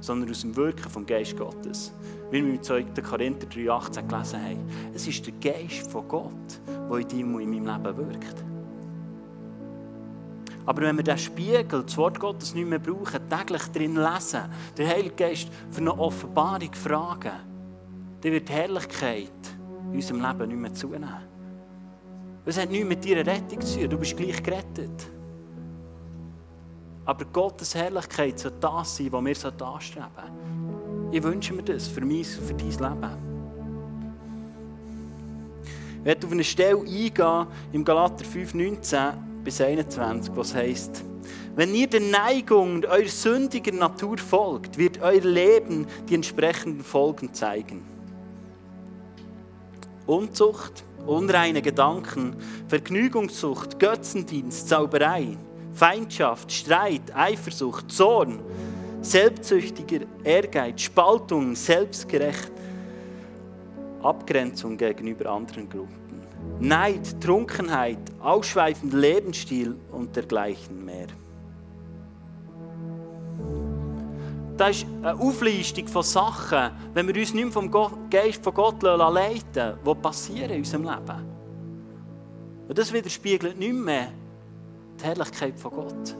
[0.00, 1.92] sondern aus dem Wirken vom Geist Gottes
[2.30, 2.82] wie wir im 2.
[3.02, 4.70] Korinther 3,18 gelesen haben.
[4.94, 8.44] Es ist der Geist von Gott, der in deinem und in meinem Leben wirkt.
[10.66, 14.42] Aber wenn wir diesen Spiegel, das Wort Gottes nicht mehr brauchen, täglich drin lesen,
[14.78, 17.32] den Heiligen Geist für eine Offenbarung fragen,
[18.20, 19.30] dann wird die Herrlichkeit
[19.88, 21.30] in unserem Leben nicht mehr zunehmen.
[22.44, 23.90] Es hat nichts mit deiner Rettung zu tun.
[23.90, 25.10] Du bist gleich gerettet.
[27.10, 31.08] Aber Gottes Herrlichkeit soll das sein, was wir anstreben sollten.
[31.10, 33.10] Ich wünsche mir das für, mein, für dein Leben.
[35.98, 41.04] Ich werde auf eine Stelle eingehen im Galater 5, 19 bis 21, was heißt,
[41.56, 47.82] wenn ihr der Neigung eurer sündigen Natur folgt, wird euer Leben die entsprechenden Folgen zeigen.
[50.06, 52.36] Unzucht, unreine Gedanken,
[52.68, 55.36] Vergnügungssucht, Götzendienst, Zauberei,
[55.72, 58.40] Feindschaft, Streit, Eifersucht, Zorn,
[59.02, 62.52] selbstsüchtiger Ehrgeiz, Spaltung, selbstgerecht,
[64.02, 66.22] Abgrenzung gegenüber anderen Gruppen,
[66.58, 71.06] Neid, Trunkenheit, ausschweifender Lebensstil und dergleichen mehr.
[74.56, 77.70] Das ist eine Auflistung von Sachen, wenn wir uns nicht mehr vom
[78.10, 81.24] Geist von Gott leiten die passieren in unserem Leben.
[82.68, 84.12] Und das widerspiegelt nicht mehr
[85.00, 86.16] die Herrlichkeit von Gott.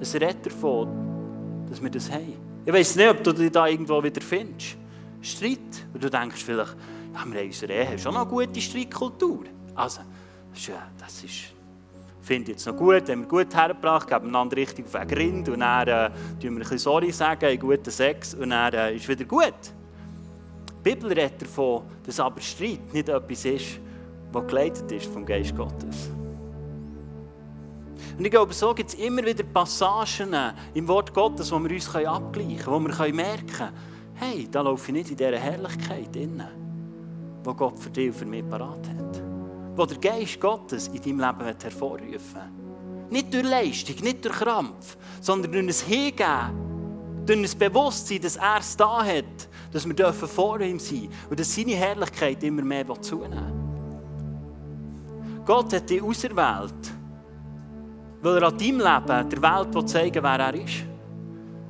[0.00, 2.34] Es redet davon, dass wir das haben.
[2.64, 4.76] Ich weiß nicht, ob du dich da irgendwo wieder findest.
[5.20, 5.58] Streit.
[5.92, 9.44] Und du denkst vielleicht, ja, wir haben in unserer Ehe schon noch eine gute Streitkultur.
[9.74, 10.00] Also,
[10.98, 11.52] das ist
[12.22, 15.48] finde ich jetzt noch gut, haben wir gut hergebracht, geben einander richtig auf den Grind
[15.48, 18.94] und dann äh, tun wir ein bisschen Sorry sagen, einen guten Sex und dann äh,
[18.94, 19.54] ist wieder gut.
[20.68, 23.80] Die Bibel redet davon, dass aber Streit nicht etwas ist,
[24.30, 26.11] was geleitet ist vom Geist Gottes.
[28.18, 30.34] Und ich glaube, so gibt es immer wieder Passagen
[30.74, 33.72] im Wort Gottes, wo wir uns abgleichen können, wo wir merken können,
[34.14, 36.50] hey, da laufe ich nicht in dieser Herrlichkeit inne,
[37.44, 39.22] die Gott für dich und für mich parat hat
[39.76, 43.10] wo der Geist Gottes in deinem Leben hervorrufen will.
[43.10, 48.58] Nicht durch Leistung, nicht durch Krampf, sondern durch ein Hingeben, durch ein Bewusstsein, dass er
[48.58, 52.86] es da hat, dass wir vor ihm sein dürfen und dass seine Herrlichkeit immer mehr
[53.00, 53.60] zunehmen
[55.44, 56.92] Gott hat dich auserwählt,
[58.22, 60.84] weil er an deinem Leben der Welt zeigen will, wer er ist.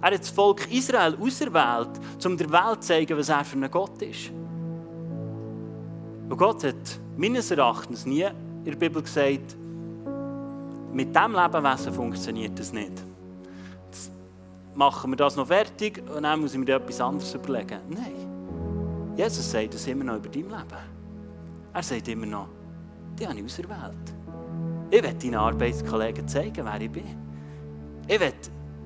[0.03, 3.71] Er hat das Volk Israel auserwählt, um der Welt zu zeigen, was er für ein
[3.71, 4.31] Gott ist.
[6.29, 9.57] Und Gott hat meines Erachtens nie in der Bibel gesagt,
[10.93, 12.93] mit diesem Lebewesen funktioniert das nicht.
[13.87, 14.13] Jetzt
[14.75, 17.79] machen wir das noch fertig und dann muss ich mir etwas anderes überlegen.
[17.89, 19.15] Nein.
[19.17, 20.83] Jesus sagt das immer noch über dein Leben.
[21.73, 22.49] Er sagt immer noch,
[23.19, 24.22] die habe ich auserwählt.
[24.95, 27.17] Ich will deinen Arbeitskollegen zeigen, wer ich bin.
[28.07, 28.35] Ich will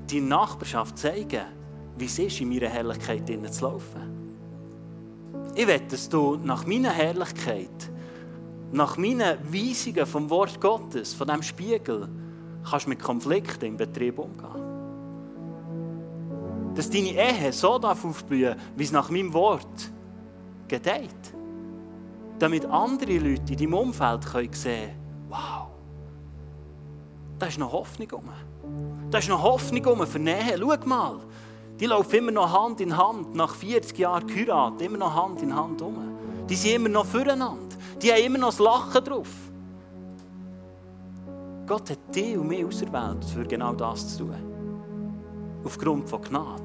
[0.09, 1.47] deine Nachbarschaft zeigen,
[1.99, 4.03] wie es ist, in meiner Herrlichkeit zu laufen.
[5.57, 7.91] Ich will, dass du nach meiner Herrlichkeit
[8.71, 12.09] nach meinen Weisungen vom Wort Gottes, von diesem Spiegel,
[12.71, 14.63] kannst mit Konflikten im Betrieb umgehen.
[16.77, 19.91] Dass deine Ehe so darf aufblühen, wie es nach meinem Wort
[20.69, 21.11] gedeiht.
[22.39, 25.66] Damit andere Leute in deinem Umfeld können sehen wow,
[27.39, 28.31] da ist noch Hoffnung um.
[29.11, 30.59] Da ist noch Hoffnung um für Nähe.
[30.59, 31.21] Schau mal,
[31.79, 35.55] die laufen immer noch Hand in Hand, nach 40 Jahren Heirat, immer noch Hand in
[35.55, 35.97] Hand um.
[36.49, 37.77] Die sind immer noch füreinander.
[38.01, 39.29] Die haben immer noch das Lachen drauf.
[41.67, 44.37] Gott hat dich und mich auserwählt, für genau das zu tun.
[45.65, 46.63] Aufgrund von Gnade.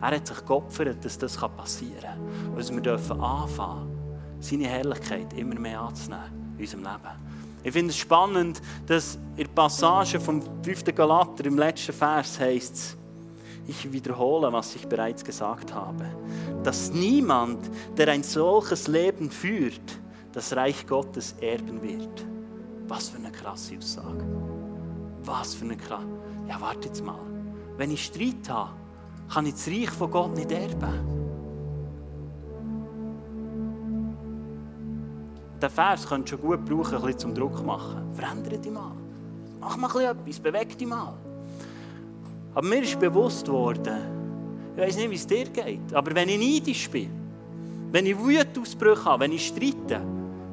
[0.00, 2.50] Er hat sich geopfert, dass das passieren kann.
[2.50, 3.98] Und dass wir dürfen anfangen,
[4.38, 7.23] seine Herrlichkeit immer mehr anzunehmen in unserem Leben.
[7.64, 10.94] Ich finde es spannend, dass in der Passage vom 5.
[10.94, 12.98] Galater im letzten Vers heißt
[13.66, 16.04] ich wiederhole, was ich bereits gesagt habe,
[16.62, 17.58] dass niemand,
[17.96, 19.98] der ein solches Leben führt,
[20.32, 22.26] das Reich Gottes erben wird.
[22.86, 24.26] Was für eine krasse Aussage.
[25.22, 26.06] Was für eine krasse.
[26.46, 27.18] Ja, warte jetzt mal.
[27.78, 28.72] Wenn ich Streit habe,
[29.32, 31.23] kann ich das Reich von Gott nicht erben.
[35.64, 38.12] Den Vers könnt ihr schon gut brauchen, ein bisschen zum Druck machen.
[38.12, 38.92] Verändere dich mal.
[39.58, 41.14] Mach mal etwas, beweg dich mal.
[42.54, 43.96] Aber mir ist bewusst worden,
[44.76, 47.08] ich weiß nicht, wie es dir geht, aber wenn ich neidisch bin,
[47.92, 50.02] wenn ich Wutausbrüche habe, wenn ich streite,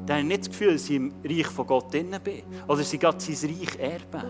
[0.06, 2.44] dann habe ich nicht das Gefühl, dass ich im Reich von Gott drin bin.
[2.66, 4.22] Oder ich gerade sein Reich erbe.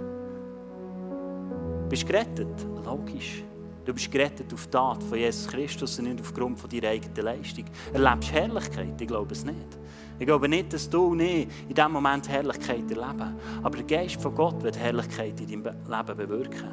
[1.89, 2.67] Bist du gerettet?
[2.85, 3.45] Logisch.
[3.85, 7.25] Du bist gerettet auf die Tat von Jesus Christus und nicht aufgrund von deiner eigenen
[7.25, 7.65] Leistung.
[7.93, 9.01] Erlebst Herrlichkeit?
[9.01, 9.79] Ich glaube es nicht.
[10.19, 13.37] Ich glaube nicht, dass du nicht in diesem Moment Herrlichkeit erleben.
[13.63, 16.71] Aber der Geist von Gott wird Herrlichkeit in deinem Leben bewirken.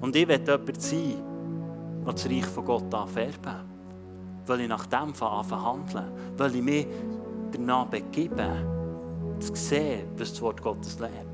[0.00, 1.14] Und ich will jemand sein,
[2.04, 3.56] der das Reich von Gott anfärben
[4.46, 6.12] Weil ich nach dem anfangen handeln.
[6.36, 6.86] Weil ich mich
[7.50, 8.78] danach begeben,
[9.40, 11.29] zu sehen, was das Wort Gottes lehrt.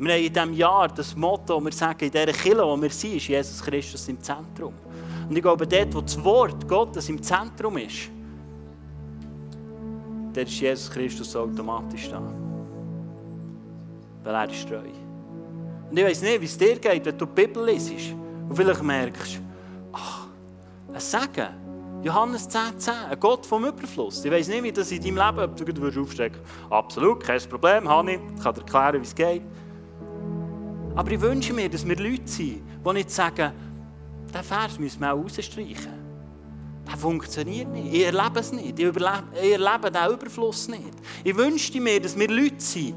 [0.00, 3.16] Wir haben in diesem Jahr das Motto, wir sagen, in dieser Kirche, wo wir sind,
[3.16, 4.72] ist Jesus Christus im Zentrum.
[5.28, 8.08] Und ich glaube, dort, wo das Wort Gottes im Zentrum ist,
[10.32, 12.22] dann ist Jesus Christus automatisch da.
[14.24, 14.78] Weil er ist treu.
[15.90, 18.14] Und ich weiß nicht, wie es dir geht, wenn du die Bibel liest
[18.48, 19.38] und vielleicht merkst,
[19.92, 20.28] ach,
[20.94, 21.48] ein Segen,
[22.02, 24.24] Johannes 10,10, 10, ein Gott vom Überfluss.
[24.24, 28.14] Ich weiß nicht, wie das in deinem Leben, ob du aufstecken Absolut, kein Problem, ich.
[28.14, 29.42] Ich kann dir erklären, wie es geht.
[30.94, 33.52] Aber ich wünsche mir, dass wir Leute sind, die nicht sagen,
[34.28, 36.00] diesen Vers müssen wir auch rausstreichen.
[36.86, 37.94] Der funktioniert nicht.
[37.94, 38.78] Ich erlebe es nicht.
[38.78, 40.94] Ich, überlebe, ich erlebe diesen Überfluss nicht.
[41.22, 42.94] Ich wünschte mir, dass wir Leute sind,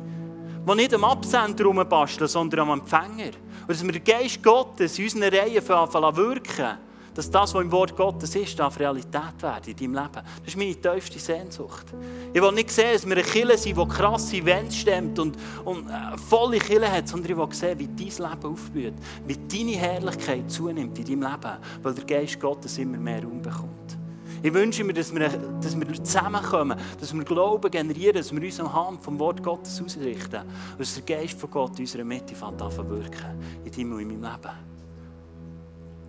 [0.67, 3.32] die nicht am Absender rumbasteln, sondern am Empfänger.
[3.62, 6.77] Und dass wir den Geist Gottes in unseren Reihen anfangen wirken
[7.13, 10.13] dass das, was im Wort Gottes ist, darf Realität werden in deinem Leben.
[10.13, 11.86] Das ist meine tiefste Sehnsucht.
[12.34, 15.89] Ich will nicht sehen, dass wir eine Kille sind, die krasse Events stemmt und, und
[15.89, 18.93] äh, volle Kille hat, sondern ich will sehen, wie dein Leben aufblüht,
[19.28, 23.97] wie deine Herrlichkeit zunimmt in deinem Leben, weil der Geist Gottes immer mehr Raum bekommt.
[24.41, 28.60] Ich wünsche mir, dass wir, dass wir zusammenkommen, dass wir Glauben generieren, dass wir uns
[28.60, 30.41] am Hand vom Wort Gottes ausrichten
[30.78, 34.73] dass der Geist von Gott in unserer Mitte wirken, in deinem und in meinem Leben.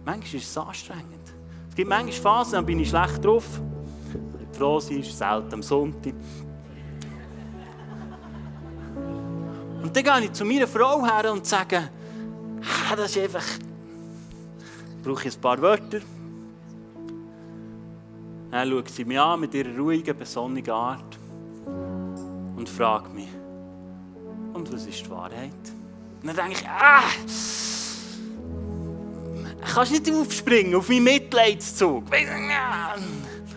[0.05, 1.35] Manchmal ist es anstrengend.
[1.69, 3.45] Es gibt manchmal Phasen, dann bin ich schlecht drauf.
[4.13, 6.15] Die froh sein, ist selten am Sonntag.
[9.83, 11.91] Und dann gehe ich zu meiner Frau her und sage,
[12.63, 13.45] ah, das ist einfach,
[15.03, 16.01] brauche ich ein paar Wörter.
[18.51, 21.19] Dann schaut sie mich an mit ihrer ruhigen, besonnigen Art
[22.57, 23.29] und fragt mich,
[24.53, 25.51] und was ist die Wahrheit?
[26.23, 27.03] Und dann denke ich, ah,
[29.73, 32.05] kannst nicht aufspringen auf meinen Mitleidszug.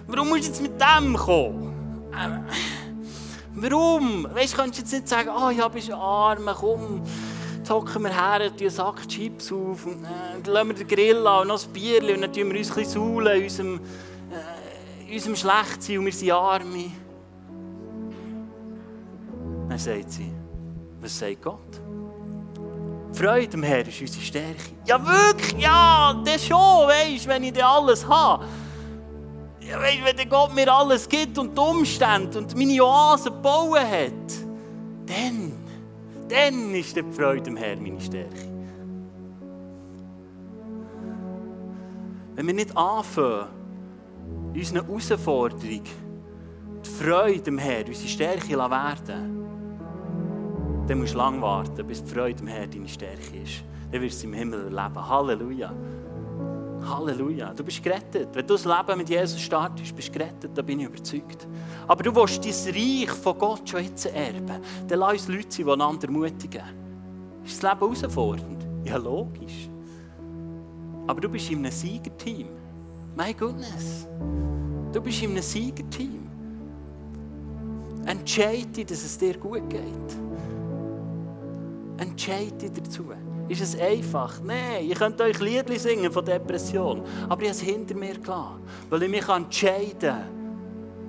[0.08, 1.74] Warum musst du jetzt mit dem kommen?
[3.56, 4.28] Warum?
[4.34, 7.02] Weißt kannst du jetzt nicht sagen, oh, ja, bist arm, komm,
[7.58, 10.88] jetzt hocken wir her, tun einen Sack Chips auf, und, äh, dann lassen wir den
[10.88, 13.80] Grill an und noch ein Bier und dann tun wir uns ein bisschen saulen unserem
[15.08, 16.92] in unserem Schlechtsein und wir sind Arme.
[19.70, 20.32] Dann sagt sie,
[21.02, 21.82] was sagt Gott?
[23.18, 24.64] Freude am Herrn ist unsere Stärke.
[24.86, 28.46] Ja, wirklich, ja, das schon, weißt wenn ich das alles habe.
[29.60, 34.12] Ja, weißt wenn Gott mir alles gibt und die Umstände und meine Oase gebaut hat,
[35.08, 35.52] dann,
[36.30, 38.58] dann ist die Freude am Herrn meine Stärke.
[42.36, 43.48] Wenn wir nicht anfangen,
[44.54, 45.82] unseren Herausforderungen
[46.86, 49.37] die Freude am Herrn, unsere Stärke werden
[50.88, 53.64] dann musst du lange warten, bis die Freude am Herrn deine Stärke ist.
[53.92, 55.10] Dann wirst du im Himmel erleben.
[55.10, 55.74] Halleluja.
[56.82, 57.54] Halleluja.
[57.54, 58.30] Du bist gerettet.
[58.34, 61.48] Wenn du das Leben mit Jesus startest, bist du gerettet, da bin ich überzeugt.
[61.88, 64.62] Aber du willst dein Reich von Gott schon jetzt erben.
[64.88, 66.64] Dann lass uns Leute sein, die einander ermutigen.
[67.44, 68.68] Ist das Leben herausfordernd?
[68.86, 69.70] Ja, logisch.
[71.08, 72.48] Aber du bist in einem Siegerteam.
[73.16, 74.08] My goodness.
[74.94, 76.28] Du bist in einem Siegerteam.
[78.06, 80.18] Entscheide, dass es dir gut geht.
[81.98, 83.06] Entscheide dazu.
[83.48, 84.42] Ist es einfach?
[84.44, 87.02] Nein, ihr könnt euch Liedli singen von Depression.
[87.30, 88.62] Aber ich habe es hinter mir gelassen.
[88.90, 90.38] Weil ich mich entscheiden kann,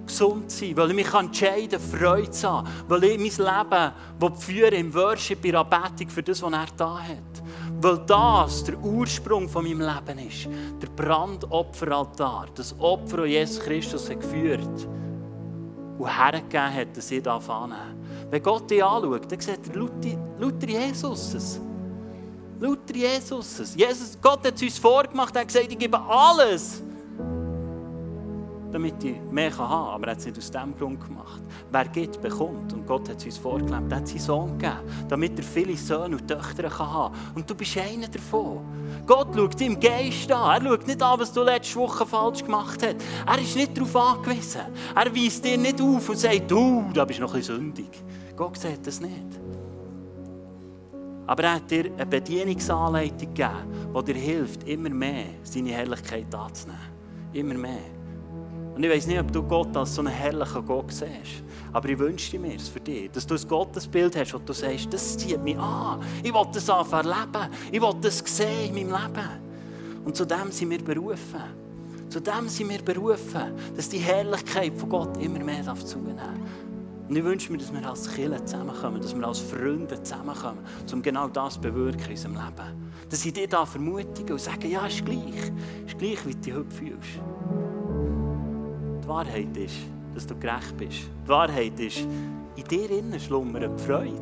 [0.07, 4.37] gesund zu sein, weil ich mich entscheiden kann, Freude zu haben, weil ich mein Leben
[4.37, 7.43] führe im Worship, in Anbetung für das, was er da hat.
[7.81, 10.49] Weil das der Ursprung von meinem Leben ist.
[10.81, 14.89] Der Brandopferaltar, das Opfer, das Jesus Christus hat geführt
[15.99, 19.81] und hergegeben hat, dass ich das annehmen Wenn Gott dich anschaut, dann sieht er
[20.39, 21.61] lauter Jesus.
[22.61, 23.75] Lauter Jesus.
[23.75, 24.19] Jesus.
[24.21, 26.83] Gott hat es uns vorgemacht, er hat gesagt, ich gebe alles
[28.73, 29.95] damit ich mehr haben kann.
[29.95, 31.43] Aber er hat es nicht aus dem Grund gemacht.
[31.71, 32.73] Wer gibt, bekommt.
[32.73, 33.91] Und Gott hat es uns vorgelebt.
[33.91, 37.35] Er hat seinen Sohn gegeben, damit er viele Söhne und Töchter haben kann.
[37.35, 38.61] Und du bist einer davon.
[39.07, 40.63] Gott schaut im Geist an.
[40.63, 42.97] Er schaut nicht an, was du letzte Woche falsch gemacht hast.
[43.27, 44.63] Er ist nicht darauf angewiesen.
[44.95, 47.91] Er weist dir nicht auf und sagt, du, da bist noch ein bisschen sündig.
[48.39, 49.41] Gott sieht das nicht.
[51.27, 56.81] Aber er hat dir eine Bedienungsanleitung gegeben, die dir hilft, immer mehr seine Herrlichkeit anzunehmen.
[57.33, 57.91] Immer mehr.
[58.77, 61.43] Und ich weiß nicht, ob du Gott als so einen herrlichen Gott siehst.
[61.73, 64.95] Aber ich wünsche mir es für dich, dass du ein Gottesbild hast und du sagst,
[64.95, 66.01] das zieht mich an.
[66.23, 67.53] Ich will das einfach erleben.
[67.73, 69.29] Ich will das sehen in meinem Leben.
[70.05, 71.43] Und zu dem sind wir berufen.
[72.09, 76.68] Zu dem sind wir berufen, dass die Herrlichkeit von Gott immer mehr zunehmen darf.
[77.09, 80.59] Und ich wünsche mir, dass wir als Kirche zusammenkommen, dass wir als Freunde zusammenkommen,
[80.93, 82.93] um genau das zu bewirken in unserem Leben.
[83.09, 85.53] Dass ich dich da vermutige und sage, ja, ist gleich.
[85.87, 87.21] Ist gleich, wie du dich heute fühlst.
[89.03, 89.77] Die Wahrheit ist,
[90.15, 90.99] dass du gerecht bist.
[91.25, 92.07] Die Wahrheit ist,
[92.57, 94.13] in dir innen schlummert die Freude.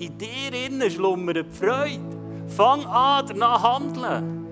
[0.00, 2.00] In dir innen schlummert die Freude.
[2.48, 4.46] Fang an, danach handeln.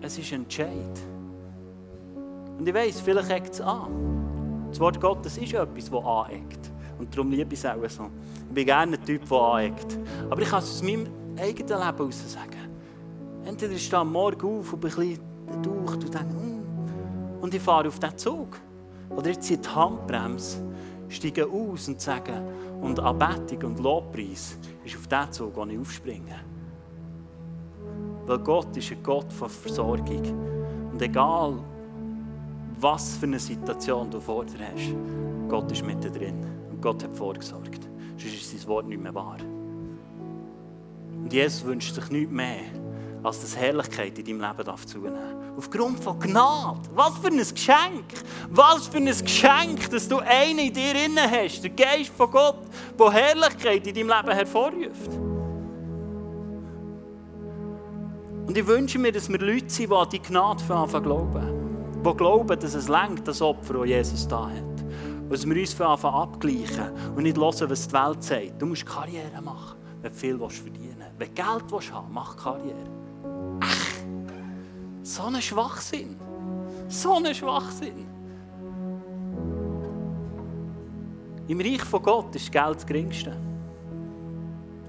[0.00, 1.00] Es ist ein Entscheid.
[2.58, 4.25] Und ich weiss, vielleicht hängt es an.
[4.76, 6.70] Das Wort Gottes ist etwas, das aneckt.
[6.98, 8.10] Und darum liebe ich es auch so.
[8.46, 9.98] Ich bin gerne ein Typ, der aneckt.
[10.28, 11.06] Aber ich kann es aus meinem
[11.38, 12.68] eigenen Leben heraus sagen.
[13.46, 17.54] Entweder ich stehe am Morgen auf und bin ein bisschen gedaucht und denke, mm, und
[17.54, 18.60] ich fahre auf diesen Zug.
[19.08, 20.62] Oder ich ziehe die Handbremse,
[21.08, 22.34] steige aus und sage,
[22.82, 26.36] und Anbetung und Lobpreis ist auf den Zug, wo ich aufspringe.
[28.26, 30.20] Weil Gott ist ein Gott von Versorgung.
[30.92, 31.64] Und egal,
[32.78, 34.94] was für eine Situation du vor dir hast,
[35.48, 36.44] Gott ist mit dir drin.
[36.70, 37.88] Und Gott hat vorgesorgt.
[38.18, 39.38] Sonst ist sein Wort nicht mehr wahr.
[41.22, 42.60] Und Jesus wünscht sich nichts mehr,
[43.22, 45.16] als dass Herrlichkeit in deinem Leben darf zunehmen
[45.56, 46.80] Aufgrund von Gnade.
[46.94, 48.04] Was für ein Geschenk.
[48.50, 51.62] Was für ein Geschenk, dass du einen in dir inne hast.
[51.62, 52.60] Der Geist von Gott,
[52.98, 55.12] der Herrlichkeit in deinem Leben hervorruft.
[58.46, 61.65] Und ich wünsche mir, dass wir Leute sind, die an die Gnade anfangen glauben.
[62.06, 64.62] Die glauben, dass es lenkt, das Opfer, das Jesus da hat.
[65.22, 68.62] Und dass wir uns anfangen abgleichen und nicht hören, was die Welt sagt.
[68.62, 71.18] Du musst Karriere machen, wenn du viel verdienen willst.
[71.18, 72.86] Wenn du Geld willst haben mach Karriere.
[73.60, 73.90] Ach,
[75.02, 76.16] so ein Schwachsinn.
[76.88, 78.06] So ein Schwachsinn.
[81.48, 83.36] Im Reich von Gott ist Geld das Geringste.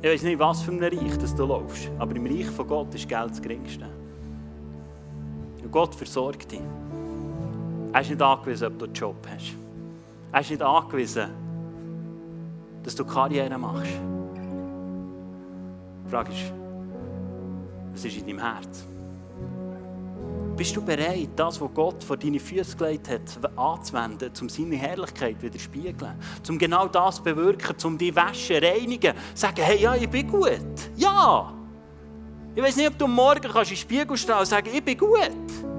[0.03, 2.93] Ich weiß nicht, was für ein Reich das du läufst, aber im Reich von Gott
[2.93, 3.89] ist Geld das Geringste.
[5.63, 6.61] Und Gott versorgt dich.
[7.94, 9.56] Er ist nicht angewiesen, ob du einen Job hast.
[10.32, 11.30] Er ist nicht angewiesen,
[12.84, 13.92] dass du Karriere machst.
[16.06, 16.54] Die Frage ist,
[17.94, 18.86] was ist in deinem Herz?
[20.56, 23.22] Bist du bereit, das, was Gott vor deine Füße gelegt hat,
[23.56, 26.16] anzuwenden, um seine Herrlichkeit wieder zu spiegeln?
[26.50, 30.50] Um genau das zu bewirken, um die Wäsche reinigen, sagen, hey, ja, ich bin gut.
[30.96, 31.54] Ja!
[32.56, 34.98] Ich weiß nicht, ob du morgen kannst in den Spiegel stehen und sagen, ich bin
[34.98, 35.77] gut.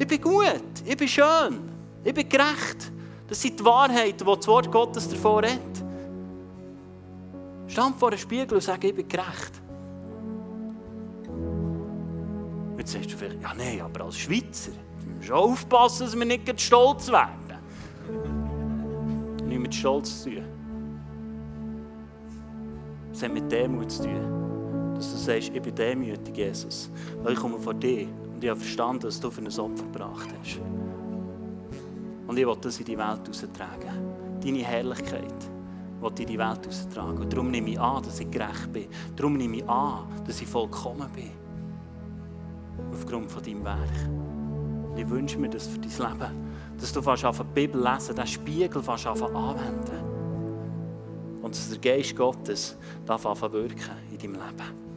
[0.00, 0.64] Ich bin gut.
[0.86, 1.60] Ich bin schön.
[2.02, 2.90] Ich bin gerecht.
[3.28, 5.60] Das sind die Wahrheiten, die das Wort Gottes davor hat.
[7.66, 9.60] Stand vor einem Spiegel und sag, ich bin gerecht.
[12.78, 16.24] Jetzt sagst du vielleicht, ja nein, aber als Schweizer müssen wir schon aufpassen, dass wir
[16.24, 17.58] nicht stolz werden.
[19.46, 20.44] Nicht mit Stolz zu tun.
[23.12, 24.94] Es hat mit Demut zu tun.
[24.94, 26.90] Dass du sagst, ich bin demütig, Jesus.
[27.22, 28.08] Weil ich komme vor dir
[28.40, 30.60] und ich habe verstanden, dass du für ein Opfer gebracht hast.
[32.26, 34.40] Und ich will das in die Welt austragen.
[34.42, 35.50] Deine Herrlichkeit
[36.00, 37.18] will ich in die Welt austragen.
[37.18, 38.86] Und darum nehme ich an, dass ich gerecht bin.
[39.14, 41.32] Darum nehme ich an, dass ich vollkommen bin
[42.94, 44.08] aufgrund von deinem Werk.
[44.88, 46.30] Und ich wünsche mir das für dein Leben,
[46.78, 50.00] dass du fast die Bibel lesen, den Spiegel fast anwenden.
[51.42, 54.89] Und dass der Geist Gottes darf wirken in deinem Leben.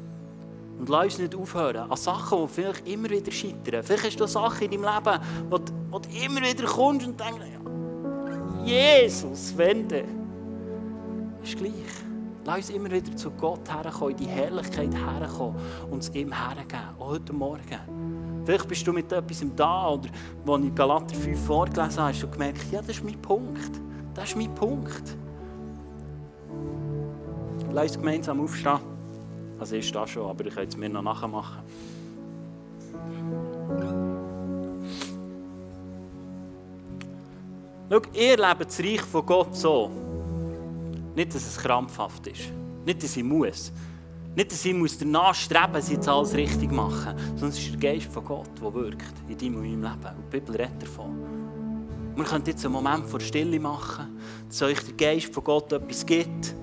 [0.79, 3.83] Und lass uns nicht aufhören an Sachen, die vielleicht immer wieder scheitern.
[3.83, 5.19] Vielleicht hast du Sachen in deinem Leben,
[5.49, 7.41] wo du, wo du immer wieder kommst und denkst,
[8.65, 10.03] Jesus, wenn du.
[11.43, 11.73] Ist gleich.
[12.45, 15.55] Lass uns immer wieder zu Gott herkommen, in die Herrlichkeit herkommen
[15.89, 18.43] und es ihm hergeben, auch heute Morgen.
[18.45, 20.09] Vielleicht bist du mit etwas da oder
[20.47, 23.71] als ich Galater 5 vorgelesen habe, hast du gemerkt, ja, das ist mein Punkt.
[24.13, 25.17] Das ist mein Punkt.
[27.71, 28.92] Lass uns gemeinsam aufstehen.
[29.63, 31.61] Also ich stehe schon, aber ich kann es mir noch nachher machen.
[37.89, 39.89] Schau, ihr lebt das Reich von Gott so.
[41.15, 42.51] Nicht, dass es krampfhaft ist.
[42.85, 43.71] Nicht, dass ich muss.
[44.35, 47.15] Nicht, dass ich muss danach streben muss, jetzt alles richtig machen.
[47.37, 50.17] Es ist der Geist von Gott, der wirkt in deinem und meinem Leben.
[50.17, 51.15] Und die Bibel redet davon.
[52.17, 56.05] Wir können jetzt einen Moment vor Stille machen, dass euch der Geist von Gott etwas
[56.05, 56.53] gibt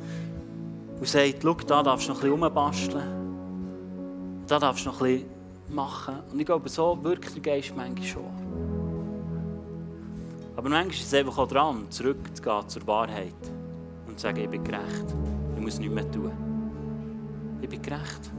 [1.01, 4.44] und sagt, schau, da darfst du noch ein bisschen rumbasteln.
[4.46, 6.16] Da darfst du noch ein bisschen machen.
[6.30, 8.24] Und ich glaube, so wirkt der Geist manchmal schon.
[10.57, 13.32] Aber manchmal ist es einfach auch dran, zurückzugehen zur Wahrheit
[14.07, 15.07] und sagen, ich bin gerecht.
[15.57, 16.32] Ich muss nichts mehr tun.
[17.62, 18.30] Ich bin gerecht.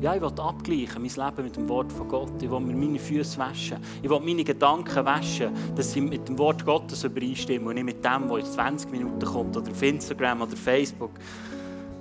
[0.00, 2.42] Ja, ich will abgleichen, mein Leben mit dem Wort von Gott.
[2.42, 3.78] Ich will mir meine Füße waschen.
[4.02, 8.04] Ich will meine Gedanken waschen, dass sie mit dem Wort Gottes übereinstimmen und nicht mit
[8.04, 11.12] dem, was in 20 Minuten kommt oder auf Instagram oder Facebook.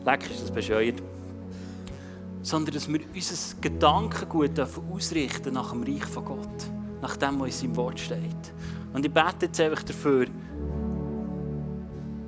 [0.06, 1.02] Leck ist das bescheuert.
[2.42, 6.70] Sondern, dass wir unser Gedankengut ausrichten nach dem Reich von Gott.
[7.02, 8.54] Nach dem, was in seinem Wort steht.
[8.94, 10.28] Und ich bete jetzt einfach dafür,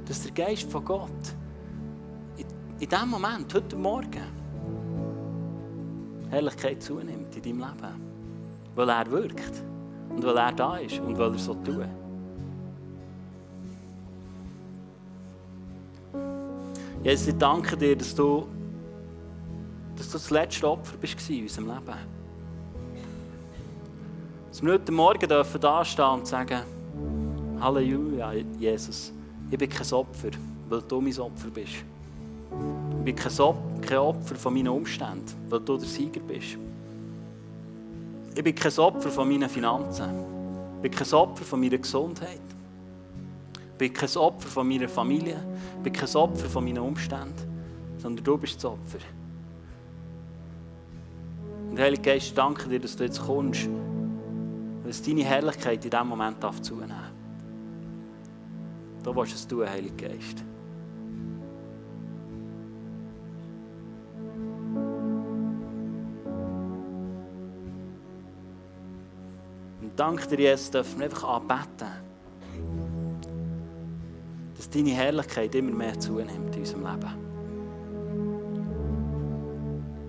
[0.05, 1.09] dass der Geist von Gott
[2.80, 4.21] in, diesem Moment, heute Morgen,
[6.30, 8.01] Herrlichkeit zunimmt in deinem Leben.
[8.75, 9.63] Weil er wirkt
[10.09, 11.88] und weil er da ist und weil er so tut.
[17.04, 18.48] Jesus, ich danke dir, dass du,
[19.95, 21.98] dass du das letzte Opfer bist in unserem Leben.
[24.50, 26.62] Dass wir heute Morgen dürfen da stehen und sagen,
[27.60, 29.14] Halleluja, Jesus.
[29.50, 30.30] Ich bin kein Opfer,
[30.70, 31.76] weil du mein Opfer bist.
[33.06, 36.58] Ich bin kein Opfer von meinen Umständen, weil du der Sieger bist.
[38.36, 40.10] Ich bin kein Opfer von meinen Finanzen.
[40.78, 42.41] Ich bin kein Opfer von meiner Gesundheit.
[43.78, 45.38] Bin kein Opfer von meiner Familie.
[45.84, 47.34] Bin kein Opfer von meinen Umständen.
[47.97, 48.99] Sondern du bist das Opfer.
[51.69, 53.67] Und Heilige Geist, danke dir, dass du jetzt kommst.
[54.86, 57.11] Dass deine Herrlichkeit in diesem Moment zunehmen darf.
[59.03, 60.43] Da willst du es tun, Heilige Geist.
[69.97, 71.88] danke dir, Jesus, dürfen wir einfach anbeten,
[74.58, 77.28] dass deine Herrlichkeit immer mehr zunimmt in unserem Leben.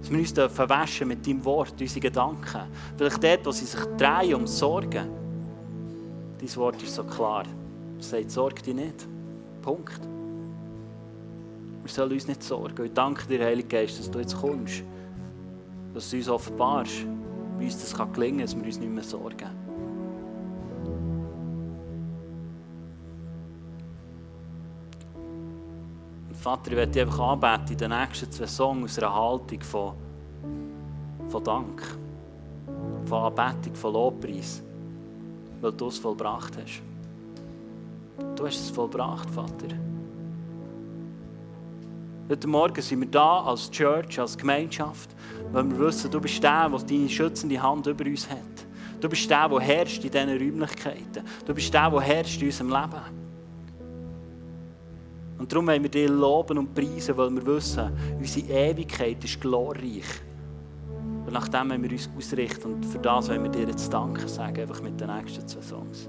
[0.00, 2.62] Dass wir uns dürfen mit deinem Wort, unsere Gedanken.
[2.96, 5.08] Vielleicht dort, wo sie sich drehen um Sorgen.
[6.40, 7.44] Dein Wort ist so klar.
[7.98, 9.06] Es sagt, sorge dich nicht.
[9.60, 10.00] Punkt.
[11.82, 12.84] Wir sollen uns nicht sorgen.
[12.84, 14.82] Ich danke dir, Heilige Geist, dass du jetzt kommst.
[15.92, 17.06] Dass du uns offenbarst,
[17.58, 19.67] wie uns das gelingen kann, dass wir uns nicht mehr sorgen.
[26.38, 29.94] Vater, ich werde dich einfach anbeten in den nächsten zwei Songs aus einer Haltung von,
[31.28, 31.82] von Dank,
[33.06, 34.62] von Anbetung, von Lobpreis,
[35.60, 36.80] weil du es vollbracht hast.
[38.36, 39.66] Du hast es vollbracht, Vater.
[42.28, 45.10] Heute Morgen sind wir da als Church, als Gemeinschaft,
[45.50, 48.38] weil wir wissen, du bist der, der deine schützende Hand über uns hat.
[49.00, 51.24] Du bist der, der herrscht in diesen Räumlichkeiten.
[51.44, 53.27] Du bist der, der herrscht in unserem Leben.
[55.38, 60.04] Und darum wollen wir dich loben und preisen, weil wir wissen, unsere Ewigkeit ist glorreich.
[61.26, 64.26] Und nach dem wollen wir uns ausrichten und für das wollen wir dir jetzt Danke
[64.26, 66.08] sagen, einfach mit den nächsten zwei Songs.